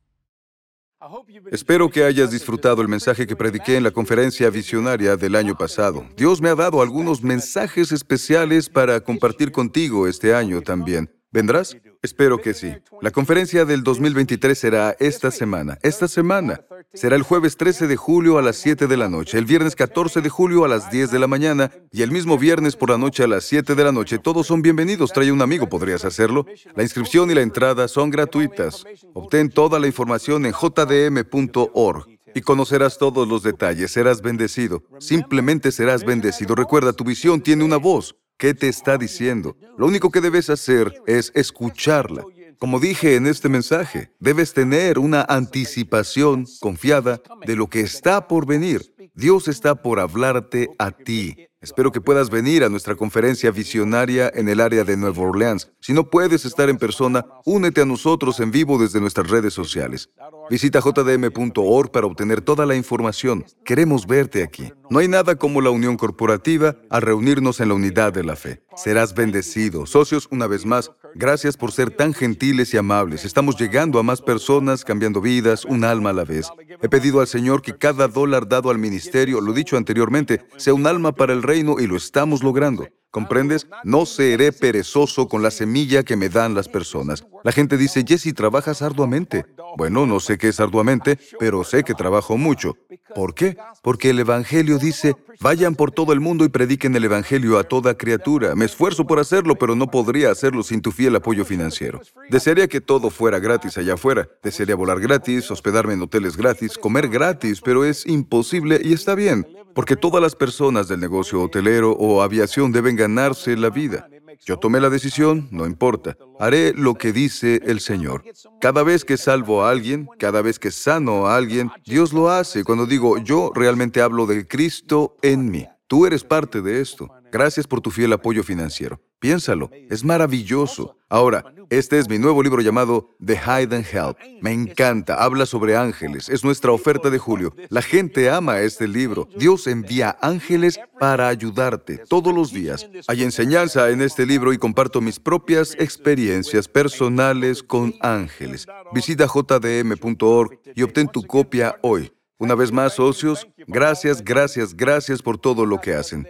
Espero 1.51 1.89
que 1.89 2.03
hayas 2.03 2.31
disfrutado 2.31 2.81
el 2.81 2.87
mensaje 2.87 3.27
que 3.27 3.35
prediqué 3.35 3.77
en 3.77 3.83
la 3.83 3.91
conferencia 3.91 4.49
visionaria 4.49 5.15
del 5.15 5.35
año 5.35 5.55
pasado. 5.55 6.05
Dios 6.15 6.41
me 6.41 6.49
ha 6.49 6.55
dado 6.55 6.81
algunos 6.81 7.21
mensajes 7.21 7.91
especiales 7.91 8.67
para 8.67 8.99
compartir 9.01 9.51
contigo 9.51 10.07
este 10.07 10.33
año 10.33 10.61
también. 10.61 11.16
¿Vendrás? 11.37 11.77
Espero 12.01 12.41
que 12.41 12.55
sí. 12.55 12.73
La 12.99 13.11
conferencia 13.11 13.63
del 13.63 13.83
2023 13.83 14.57
será 14.57 14.95
esta 14.99 15.29
semana. 15.29 15.77
Esta 15.83 16.07
semana. 16.07 16.61
Será 16.95 17.15
el 17.15 17.21
jueves 17.21 17.57
13 17.57 17.85
de 17.85 17.95
julio 17.95 18.39
a 18.39 18.41
las 18.41 18.55
7 18.55 18.87
de 18.87 18.97
la 18.97 19.07
noche, 19.07 19.37
el 19.37 19.45
viernes 19.45 19.75
14 19.75 20.21
de 20.21 20.29
julio 20.29 20.65
a 20.65 20.67
las 20.67 20.89
10 20.89 21.11
de 21.11 21.19
la 21.19 21.27
mañana 21.27 21.71
y 21.91 22.01
el 22.01 22.09
mismo 22.09 22.39
viernes 22.39 22.75
por 22.75 22.89
la 22.89 22.97
noche 22.97 23.23
a 23.23 23.27
las 23.27 23.43
7 23.43 23.75
de 23.75 23.83
la 23.83 23.91
noche. 23.91 24.17
Todos 24.17 24.47
son 24.47 24.63
bienvenidos. 24.63 25.13
Trae 25.13 25.31
un 25.31 25.43
amigo, 25.43 25.69
podrías 25.69 26.05
hacerlo. 26.05 26.47
La 26.75 26.81
inscripción 26.81 27.29
y 27.29 27.35
la 27.35 27.41
entrada 27.41 27.87
son 27.87 28.09
gratuitas. 28.09 28.83
Obtén 29.13 29.51
toda 29.51 29.79
la 29.79 29.85
información 29.85 30.43
en 30.47 30.53
jdm.org 30.53 32.07
y 32.33 32.41
conocerás 32.41 32.97
todos 32.97 33.27
los 33.27 33.43
detalles. 33.43 33.91
Serás 33.91 34.23
bendecido. 34.23 34.81
Simplemente 34.97 35.71
serás 35.71 36.03
bendecido. 36.03 36.55
Recuerda, 36.55 36.93
tu 36.93 37.03
visión 37.03 37.41
tiene 37.41 37.63
una 37.63 37.77
voz. 37.77 38.15
¿Qué 38.37 38.53
te 38.53 38.67
está 38.67 38.99
diciendo? 38.99 39.57
Lo 39.79 39.87
único 39.87 40.11
que 40.11 40.21
debes 40.21 40.51
hacer 40.51 41.01
es 41.07 41.31
escucharla. 41.33 42.23
Como 42.59 42.79
dije 42.79 43.15
en 43.15 43.25
este 43.25 43.49
mensaje, 43.49 44.11
debes 44.19 44.53
tener 44.53 44.99
una 44.99 45.25
anticipación 45.27 46.45
confiada 46.59 47.19
de 47.47 47.55
lo 47.55 47.67
que 47.67 47.81
está 47.81 48.27
por 48.27 48.45
venir. 48.45 48.93
Dios 49.15 49.47
está 49.47 49.81
por 49.81 49.99
hablarte 49.99 50.69
a 50.77 50.91
ti. 50.91 51.47
Espero 51.61 51.91
que 51.91 52.01
puedas 52.01 52.29
venir 52.29 52.63
a 52.63 52.69
nuestra 52.69 52.95
conferencia 52.95 53.49
visionaria 53.49 54.31
en 54.33 54.47
el 54.47 54.61
área 54.61 54.83
de 54.83 54.95
Nueva 54.95 55.23
Orleans. 55.23 55.71
Si 55.79 55.91
no 55.91 56.07
puedes 56.07 56.45
estar 56.45 56.69
en 56.69 56.77
persona, 56.77 57.25
únete 57.43 57.81
a 57.81 57.85
nosotros 57.85 58.39
en 58.39 58.51
vivo 58.51 58.77
desde 58.77 59.01
nuestras 59.01 59.31
redes 59.31 59.55
sociales. 59.55 60.11
Visita 60.49 60.79
jdm.org 60.79 61.91
para 61.91 62.07
obtener 62.07 62.41
toda 62.41 62.65
la 62.65 62.75
información. 62.75 63.45
Queremos 63.65 64.07
verte 64.07 64.43
aquí. 64.43 64.71
No 64.89 64.99
hay 64.99 65.07
nada 65.09 65.35
como 65.35 65.59
la 65.59 65.69
unión 65.69 65.97
corporativa 65.97 66.77
al 66.89 67.01
reunirnos 67.01 67.59
en 67.59 67.67
la 67.67 67.73
unidad 67.73 68.13
de 68.13 68.23
la 68.23 68.35
fe. 68.37 68.63
Serás 68.75 69.13
bendecido. 69.13 69.85
Socios, 69.85 70.27
una 70.31 70.47
vez 70.47 70.65
más, 70.65 70.91
gracias 71.15 71.57
por 71.57 71.71
ser 71.73 71.91
tan 71.91 72.13
gentiles 72.13 72.73
y 72.73 72.77
amables. 72.77 73.25
Estamos 73.25 73.57
llegando 73.59 73.99
a 73.99 74.03
más 74.03 74.21
personas, 74.21 74.85
cambiando 74.85 75.19
vidas, 75.19 75.65
un 75.65 75.83
alma 75.83 76.11
a 76.11 76.13
la 76.13 76.23
vez. 76.23 76.49
He 76.81 76.87
pedido 76.87 77.19
al 77.19 77.27
Señor 77.27 77.61
que 77.61 77.77
cada 77.77 78.07
dólar 78.07 78.47
dado 78.47 78.69
al 78.69 78.77
ministerio, 78.77 79.41
lo 79.41 79.51
dicho 79.51 79.75
anteriormente, 79.75 80.45
sea 80.55 80.73
un 80.73 80.87
alma 80.87 81.13
para 81.13 81.33
el 81.33 81.43
reino 81.43 81.79
y 81.79 81.87
lo 81.87 81.97
estamos 81.97 82.41
logrando. 82.41 82.87
¿Comprendes? 83.11 83.67
No 83.83 84.05
seré 84.05 84.51
perezoso 84.51 85.27
con 85.27 85.41
la 85.41 85.49
semilla 85.49 86.03
que 86.03 86.17
me 86.17 86.29
dan 86.29 86.53
las 86.53 86.67
personas. 86.67 87.25
La 87.43 87.51
gente 87.51 87.77
dice, 87.77 88.03
Jesse, 88.05 88.33
trabajas 88.33 88.81
arduamente. 88.81 89.45
Bueno, 89.77 90.05
no 90.05 90.19
sé 90.19 90.37
qué 90.37 90.49
es 90.49 90.59
arduamente, 90.59 91.17
pero 91.39 91.63
sé 91.63 91.83
que 91.83 91.93
trabajo 91.93 92.37
mucho. 92.37 92.75
¿Por 93.15 93.33
qué? 93.33 93.57
Porque 93.81 94.09
el 94.09 94.19
Evangelio 94.19 94.77
dice, 94.77 95.15
vayan 95.39 95.75
por 95.75 95.91
todo 95.91 96.11
el 96.11 96.19
mundo 96.19 96.43
y 96.43 96.49
prediquen 96.49 96.95
el 96.95 97.05
Evangelio 97.05 97.57
a 97.57 97.63
toda 97.63 97.95
criatura. 97.95 98.55
Me 98.55 98.65
esfuerzo 98.65 99.07
por 99.07 99.19
hacerlo, 99.19 99.55
pero 99.55 99.75
no 99.75 99.89
podría 99.89 100.29
hacerlo 100.29 100.61
sin 100.61 100.81
tu 100.81 100.91
fiel 100.91 101.15
apoyo 101.15 101.45
financiero. 101.45 102.01
Desearía 102.29 102.67
que 102.67 102.81
todo 102.81 103.09
fuera 103.09 103.39
gratis 103.39 103.77
allá 103.77 103.93
afuera. 103.93 104.27
Desearía 104.43 104.75
volar 104.75 104.99
gratis, 104.99 105.49
hospedarme 105.49 105.93
en 105.93 106.01
hoteles 106.01 106.35
gratis, 106.35 106.77
comer 106.77 107.07
gratis, 107.07 107.61
pero 107.61 107.85
es 107.85 108.05
imposible 108.05 108.81
y 108.83 108.93
está 108.93 109.15
bien 109.15 109.47
porque 109.77 109.95
todas 109.95 110.23
las 110.23 110.33
personas 110.33 110.87
del 110.87 110.99
negocio 110.99 111.39
hotelero 111.39 111.91
o 111.91 112.23
aviación 112.23 112.71
deben 112.71 112.95
ganarse 112.97 113.55
la 113.55 113.69
vida. 113.69 114.09
Yo 114.45 114.57
tomé 114.57 114.79
la 114.79 114.89
decisión, 114.89 115.47
no 115.51 115.65
importa. 115.65 116.17
Haré 116.39 116.73
lo 116.73 116.95
que 116.95 117.13
dice 117.13 117.61
el 117.65 117.79
Señor. 117.79 118.23
Cada 118.59 118.83
vez 118.83 119.05
que 119.05 119.17
salvo 119.17 119.63
a 119.63 119.71
alguien, 119.71 120.07
cada 120.19 120.41
vez 120.41 120.59
que 120.59 120.71
sano 120.71 121.27
a 121.27 121.37
alguien, 121.37 121.71
Dios 121.85 122.11
lo 122.11 122.29
hace. 122.29 122.63
Cuando 122.63 122.85
digo 122.85 123.17
yo, 123.17 123.51
realmente 123.55 124.01
hablo 124.01 124.25
de 124.25 124.47
Cristo 124.47 125.15
en 125.21 125.49
mí. 125.49 125.65
Tú 125.87 126.05
eres 126.05 126.23
parte 126.23 126.61
de 126.61 126.81
esto. 126.81 127.09
Gracias 127.31 127.65
por 127.65 127.81
tu 127.81 127.91
fiel 127.91 128.11
apoyo 128.13 128.43
financiero. 128.43 128.99
Piénsalo, 129.19 129.71
es 129.89 130.03
maravilloso. 130.03 130.95
Ahora, 131.09 131.43
este 131.69 131.97
es 131.97 132.07
mi 132.07 132.19
nuevo 132.19 132.43
libro 132.43 132.61
llamado 132.61 133.15
The 133.25 133.35
Hidden 133.35 133.83
Help. 133.91 134.17
Me 134.41 134.51
encanta, 134.51 135.15
habla 135.15 135.47
sobre 135.47 135.75
ángeles, 135.75 136.29
es 136.29 136.43
nuestra 136.43 136.71
oferta 136.71 137.09
de 137.09 137.17
julio. 137.17 137.55
La 137.69 137.81
gente 137.81 138.29
ama 138.29 138.59
este 138.59 138.87
libro. 138.87 139.27
Dios 139.35 139.65
envía 139.65 140.17
ángeles 140.21 140.79
para 140.99 141.29
ayudarte 141.29 141.97
todos 141.97 142.33
los 142.33 142.53
días. 142.53 142.87
Hay 143.07 143.23
enseñanza 143.23 143.89
en 143.89 144.01
este 144.01 144.25
libro 144.25 144.53
y 144.53 144.59
comparto 144.59 145.01
mis 145.01 145.19
propias 145.19 145.75
experiencias 145.79 146.67
personales 146.67 147.63
con 147.63 147.95
ángeles. 148.01 148.67
Visita 148.93 149.25
jdm.org 149.27 150.59
y 150.75 150.83
obtén 150.83 151.07
tu 151.07 151.23
copia 151.23 151.75
hoy. 151.81 152.11
Una 152.39 152.53
vez 152.53 152.71
más, 152.71 152.93
socios, 152.93 153.47
gracias, 153.65 154.23
gracias, 154.23 154.75
gracias 154.75 155.23
por 155.23 155.39
todo 155.39 155.65
lo 155.65 155.81
que 155.81 155.95
hacen. 155.95 156.27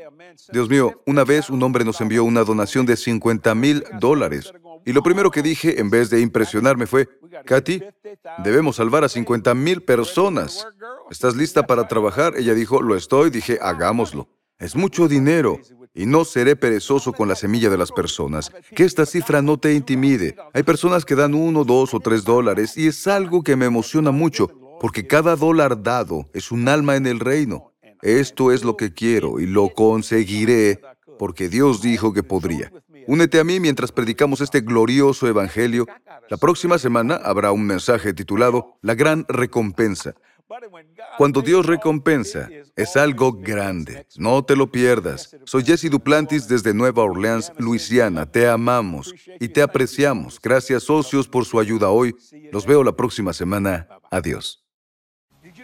Dios 0.54 0.70
mío, 0.70 1.02
una 1.06 1.26
vez 1.26 1.50
un 1.50 1.62
hombre 1.64 1.84
nos 1.84 2.00
envió 2.00 2.24
una 2.24 2.44
donación 2.44 2.86
de 2.86 2.96
50 2.96 3.54
mil 3.56 3.84
dólares. 4.00 4.54
Y 4.86 4.94
lo 4.94 5.04
primero 5.04 5.32
que 5.32 5.42
dije, 5.42 5.82
en 5.82 5.90
vez 5.90 6.10
de 6.10 6.22
impresionarme, 6.22 6.88
fue, 6.88 7.10
Katy, 7.46 7.84
debemos 8.42 8.78
salvar 8.78 9.04
a 9.04 9.10
50 9.10 9.54
mil 9.54 9.82
personas. 9.82 10.66
¿Estás 11.12 11.36
lista 11.36 11.68
para 11.68 11.90
trabajar? 11.90 12.36
Ella 12.38 12.54
dijo, 12.54 12.82
lo 12.82 12.96
estoy. 12.96 13.30
Dije, 13.30 13.60
hagámoslo. 13.62 14.30
Es 14.60 14.76
mucho 14.76 15.10
dinero 15.10 15.60
y 15.94 16.06
no 16.06 16.24
seré 16.24 16.56
perezoso 16.56 17.12
con 17.12 17.28
la 17.28 17.36
semilla 17.36 17.70
de 17.70 17.78
las 17.78 17.92
personas. 17.92 18.52
Que 18.76 18.86
esta 18.86 19.06
cifra 19.06 19.42
no 19.42 19.58
te 19.60 19.74
intimide. 19.74 20.38
Hay 20.54 20.64
personas 20.64 21.04
que 21.04 21.16
dan 21.16 21.34
uno, 21.34 21.66
dos 21.66 21.94
o 21.94 22.00
tres 22.00 22.24
dólares 22.24 22.78
y 22.78 22.88
es 22.88 23.08
algo 23.08 23.44
que 23.44 23.56
me 23.56 23.66
emociona 23.66 24.12
mucho 24.12 24.50
porque 24.80 25.08
cada 25.08 25.36
dólar 25.36 25.82
dado 25.84 26.30
es 26.34 26.52
un 26.52 26.68
alma 26.68 26.96
en 26.96 27.08
el 27.08 27.20
reino. 27.20 27.74
Esto 28.02 28.52
es 28.52 28.64
lo 28.64 28.78
que 28.78 28.94
quiero 28.94 29.40
y 29.40 29.48
lo 29.48 29.70
conseguiré 29.70 30.80
porque 31.18 31.50
Dios 31.50 31.82
dijo 31.82 32.14
que 32.14 32.24
podría. 32.24 32.72
Únete 33.08 33.40
a 33.40 33.44
mí 33.44 33.60
mientras 33.60 33.92
predicamos 33.92 34.42
este 34.42 34.62
glorioso 34.62 35.28
Evangelio. 35.28 35.88
La 36.30 36.38
próxima 36.38 36.78
semana 36.78 37.16
habrá 37.16 37.52
un 37.52 37.66
mensaje 37.66 38.14
titulado 38.14 38.78
La 38.82 38.96
gran 38.96 39.26
recompensa. 39.30 40.14
Cuando 41.18 41.42
Dios 41.42 41.66
recompensa, 41.66 42.50
es 42.76 42.96
algo 42.96 43.34
grande. 43.34 44.08
No 44.18 44.44
te 44.44 44.56
lo 44.56 44.72
pierdas. 44.72 45.36
Soy 45.46 45.64
Jesse 45.64 45.90
Duplantis 45.90 46.48
desde 46.48 46.74
Nueva 46.74 47.04
Orleans, 47.04 47.52
Luisiana. 47.58 48.26
Te 48.26 48.48
amamos 48.48 49.14
y 49.40 49.50
te 49.50 49.62
apreciamos. 49.62 50.40
Gracias 50.42 50.84
socios 50.84 51.28
por 51.28 51.46
su 51.46 51.60
ayuda 51.60 51.90
hoy. 51.90 52.16
Los 52.52 52.66
veo 52.66 52.84
la 52.84 52.96
próxima 52.96 53.34
semana. 53.34 53.88
Adiós. 54.10 54.67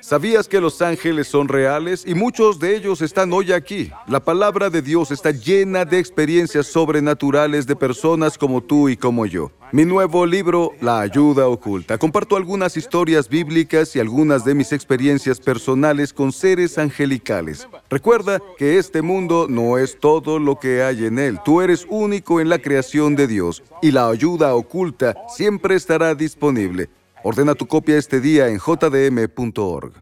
¿Sabías 0.03 0.49
que 0.49 0.59
los 0.59 0.81
ángeles 0.81 1.29
son 1.29 1.47
reales 1.47 2.03
y 2.05 2.13
muchos 2.13 2.59
de 2.59 2.75
ellos 2.75 3.01
están 3.01 3.31
hoy 3.31 3.53
aquí? 3.53 3.89
La 4.05 4.19
palabra 4.19 4.69
de 4.69 4.81
Dios 4.81 5.11
está 5.11 5.31
llena 5.31 5.85
de 5.85 5.97
experiencias 5.97 6.67
sobrenaturales 6.67 7.65
de 7.67 7.77
personas 7.77 8.37
como 8.37 8.61
tú 8.61 8.89
y 8.89 8.97
como 8.97 9.25
yo. 9.25 9.49
Mi 9.71 9.85
nuevo 9.85 10.25
libro, 10.25 10.73
La 10.81 10.99
ayuda 10.99 11.47
oculta, 11.47 11.97
comparto 11.97 12.35
algunas 12.35 12.75
historias 12.75 13.29
bíblicas 13.29 13.95
y 13.95 14.01
algunas 14.01 14.43
de 14.43 14.55
mis 14.55 14.73
experiencias 14.73 15.39
personales 15.39 16.11
con 16.11 16.33
seres 16.33 16.77
angelicales. 16.77 17.65
Recuerda 17.89 18.41
que 18.57 18.77
este 18.79 19.01
mundo 19.01 19.47
no 19.49 19.77
es 19.77 19.97
todo 20.01 20.37
lo 20.37 20.59
que 20.59 20.83
hay 20.83 21.05
en 21.05 21.17
él. 21.17 21.39
Tú 21.45 21.61
eres 21.61 21.87
único 21.89 22.41
en 22.41 22.49
la 22.49 22.59
creación 22.59 23.15
de 23.15 23.27
Dios 23.27 23.63
y 23.81 23.91
la 23.91 24.09
ayuda 24.09 24.53
oculta 24.53 25.15
siempre 25.29 25.75
estará 25.75 26.13
disponible. 26.13 26.89
Ordena 27.23 27.55
tu 27.55 27.65
copia 27.67 27.97
este 27.97 28.19
día 28.19 28.49
en 28.49 28.59
jdm.org. 28.59 29.93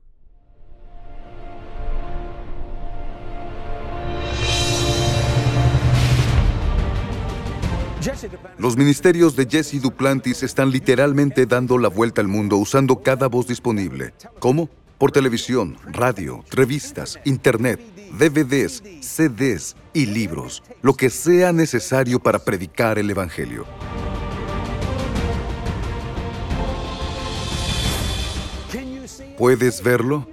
Los 8.57 8.75
ministerios 8.75 9.35
de 9.35 9.45
Jesse 9.45 9.79
Duplantis 9.79 10.41
están 10.41 10.71
literalmente 10.71 11.45
dando 11.45 11.77
la 11.77 11.89
vuelta 11.89 12.21
al 12.21 12.27
mundo 12.27 12.57
usando 12.57 13.03
cada 13.03 13.27
voz 13.27 13.47
disponible. 13.47 14.13
¿Cómo? 14.39 14.69
Por 14.97 15.11
televisión, 15.11 15.77
radio, 15.85 16.43
revistas, 16.49 17.19
internet, 17.25 17.79
DVDs, 18.17 18.83
CDs 19.01 19.75
y 19.93 20.07
libros, 20.07 20.63
lo 20.81 20.95
que 20.95 21.09
sea 21.09 21.53
necesario 21.53 22.19
para 22.19 22.39
predicar 22.39 22.97
el 22.99 23.09
Evangelio. 23.09 23.65
¿Puedes 29.41 29.81
verlo? 29.81 30.27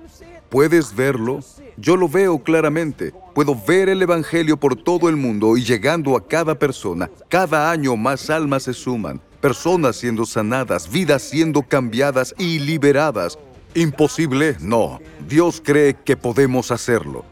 ¿Puedes 0.51 0.94
verlo? 0.94 1.40
Yo 1.79 1.97
lo 1.97 2.11
veo 2.11 2.40
claramente. 2.40 3.14
Puedo 3.35 3.57
ver 3.66 3.88
el 3.88 4.03
Evangelio 4.03 4.59
por 4.59 4.77
todo 4.77 5.09
el 5.09 5.16
mundo 5.16 5.57
y 5.57 5.64
llegando 5.64 6.14
a 6.14 6.29
cada 6.29 6.59
persona. 6.59 7.11
Cada 7.31 7.71
año 7.71 7.97
más 7.97 8.29
almas 8.29 8.64
se 8.64 8.75
suman, 8.75 9.18
personas 9.40 9.97
siendo 9.97 10.27
sanadas, 10.27 10.90
vidas 10.90 11.23
siendo 11.23 11.62
cambiadas 11.62 12.35
y 12.37 12.59
liberadas. 12.59 13.38
¿Imposible? 13.75 14.59
No. 14.61 15.01
Dios 15.27 15.62
cree 15.64 15.97
que 16.05 16.18
podemos 16.18 16.71
hacerlo. 16.71 17.25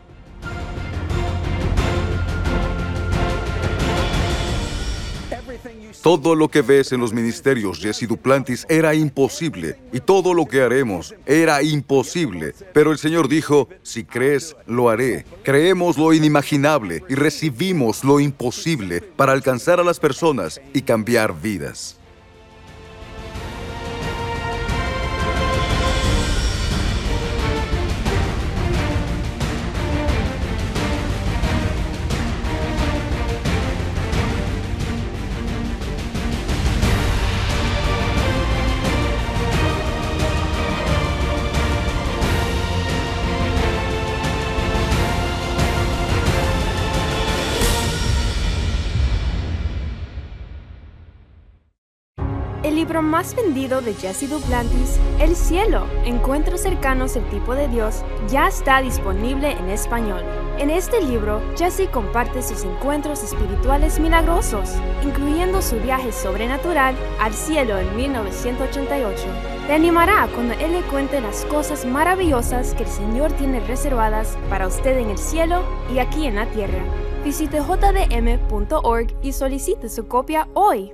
Todo 6.07 6.37
lo 6.37 6.49
que 6.49 6.63
ves 6.63 6.93
en 6.93 7.01
los 7.01 7.13
ministerios 7.13 7.81
Jesse 7.81 8.07
Duplantis 8.07 8.65
era 8.69 8.95
imposible 8.95 9.77
y 9.93 9.99
todo 9.99 10.35
lo 10.35 10.47
que 10.47 10.63
haremos 10.63 11.17
era 11.27 11.65
imposible. 11.65 12.55
Pero 12.73 12.93
el 12.93 12.99
Señor 12.99 13.27
dijo, 13.27 13.69
si 13.83 14.05
crees, 14.05 14.55
lo 14.69 14.89
haré. 14.89 15.27
Creemos 15.43 15.99
lo 15.99 16.13
inimaginable 16.13 17.03
y 17.09 17.17
recibimos 17.17 18.05
lo 18.05 18.21
imposible 18.21 19.01
para 19.01 19.33
alcanzar 19.33 19.81
a 19.81 19.83
las 19.83 19.99
personas 19.99 20.61
y 20.73 20.83
cambiar 20.83 21.41
vidas. 21.41 21.96
Más 53.17 53.35
vendido 53.35 53.81
de 53.81 53.95
Jesse 53.95 54.29
Duplantis, 54.29 55.01
El 55.19 55.35
cielo, 55.35 55.87
encuentros 56.05 56.61
cercanos 56.61 57.17
el 57.17 57.27
tipo 57.31 57.55
de 57.55 57.67
Dios, 57.67 58.03
ya 58.29 58.47
está 58.47 58.83
disponible 58.83 59.53
en 59.53 59.71
español. 59.71 60.23
En 60.59 60.69
este 60.69 61.03
libro, 61.03 61.41
Jesse 61.57 61.89
comparte 61.91 62.43
sus 62.43 62.63
encuentros 62.65 63.23
espirituales 63.23 63.99
milagrosos, 63.99 64.75
incluyendo 65.03 65.63
su 65.63 65.77
viaje 65.77 66.13
sobrenatural 66.13 66.95
al 67.19 67.33
cielo 67.33 67.79
en 67.79 67.97
1988. 67.97 69.23
Te 69.67 69.73
animará 69.73 70.29
cuando 70.35 70.53
él 70.53 70.73
le 70.73 70.83
cuente 70.83 71.19
las 71.23 71.47
cosas 71.47 71.87
maravillosas 71.87 72.75
que 72.75 72.83
el 72.83 72.91
Señor 72.91 73.33
tiene 73.33 73.61
reservadas 73.61 74.37
para 74.51 74.67
usted 74.67 74.99
en 74.99 75.09
el 75.09 75.17
cielo 75.17 75.63
y 75.91 76.01
aquí 76.01 76.27
en 76.27 76.35
la 76.35 76.45
tierra. 76.51 76.85
Visite 77.25 77.61
jdm.org 77.61 79.07
y 79.23 79.33
solicite 79.33 79.89
su 79.89 80.07
copia 80.07 80.49
hoy. 80.53 80.93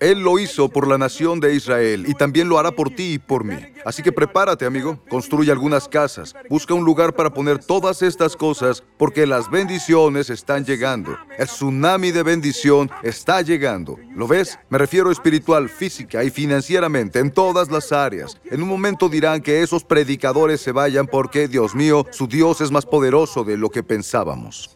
Él 0.00 0.20
lo 0.20 0.38
hizo 0.38 0.68
por 0.68 0.86
la 0.86 0.98
nación 0.98 1.40
de 1.40 1.54
Israel 1.54 2.04
y 2.06 2.14
también 2.14 2.48
lo 2.48 2.58
hará 2.58 2.72
por 2.72 2.90
ti 2.90 3.14
y 3.14 3.18
por 3.18 3.44
mí. 3.44 3.56
Así 3.84 4.02
que 4.02 4.12
prepárate, 4.12 4.66
amigo. 4.66 4.98
Construye 5.08 5.52
algunas 5.52 5.88
casas. 5.88 6.34
Busca 6.50 6.74
un 6.74 6.84
lugar 6.84 7.14
para 7.14 7.30
poner 7.30 7.58
todas 7.58 8.02
estas 8.02 8.36
cosas 8.36 8.82
porque 8.98 9.26
las 9.26 9.50
bendiciones 9.50 10.30
están 10.30 10.64
llegando. 10.64 11.16
El 11.38 11.46
tsunami 11.46 12.10
de 12.10 12.22
bendición 12.22 12.90
está 13.02 13.42
llegando. 13.42 13.98
¿Lo 14.14 14.26
ves? 14.26 14.58
Me 14.70 14.78
refiero 14.78 15.10
espiritual, 15.10 15.68
física 15.68 16.24
y 16.24 16.30
financieramente 16.30 17.20
en 17.20 17.30
todas 17.30 17.70
las 17.70 17.92
áreas. 17.92 18.38
En 18.44 18.62
un 18.62 18.68
momento 18.68 19.08
dirán 19.08 19.40
que 19.40 19.62
esos 19.62 19.84
predicadores 19.84 20.60
se 20.60 20.72
vayan 20.72 21.06
porque, 21.06 21.48
Dios 21.48 21.74
mío, 21.74 22.06
su 22.10 22.26
Dios 22.26 22.60
es 22.60 22.70
más 22.70 22.86
poderoso 22.86 23.44
de 23.44 23.56
lo 23.56 23.70
que 23.70 23.82
pensábamos. 23.82 24.75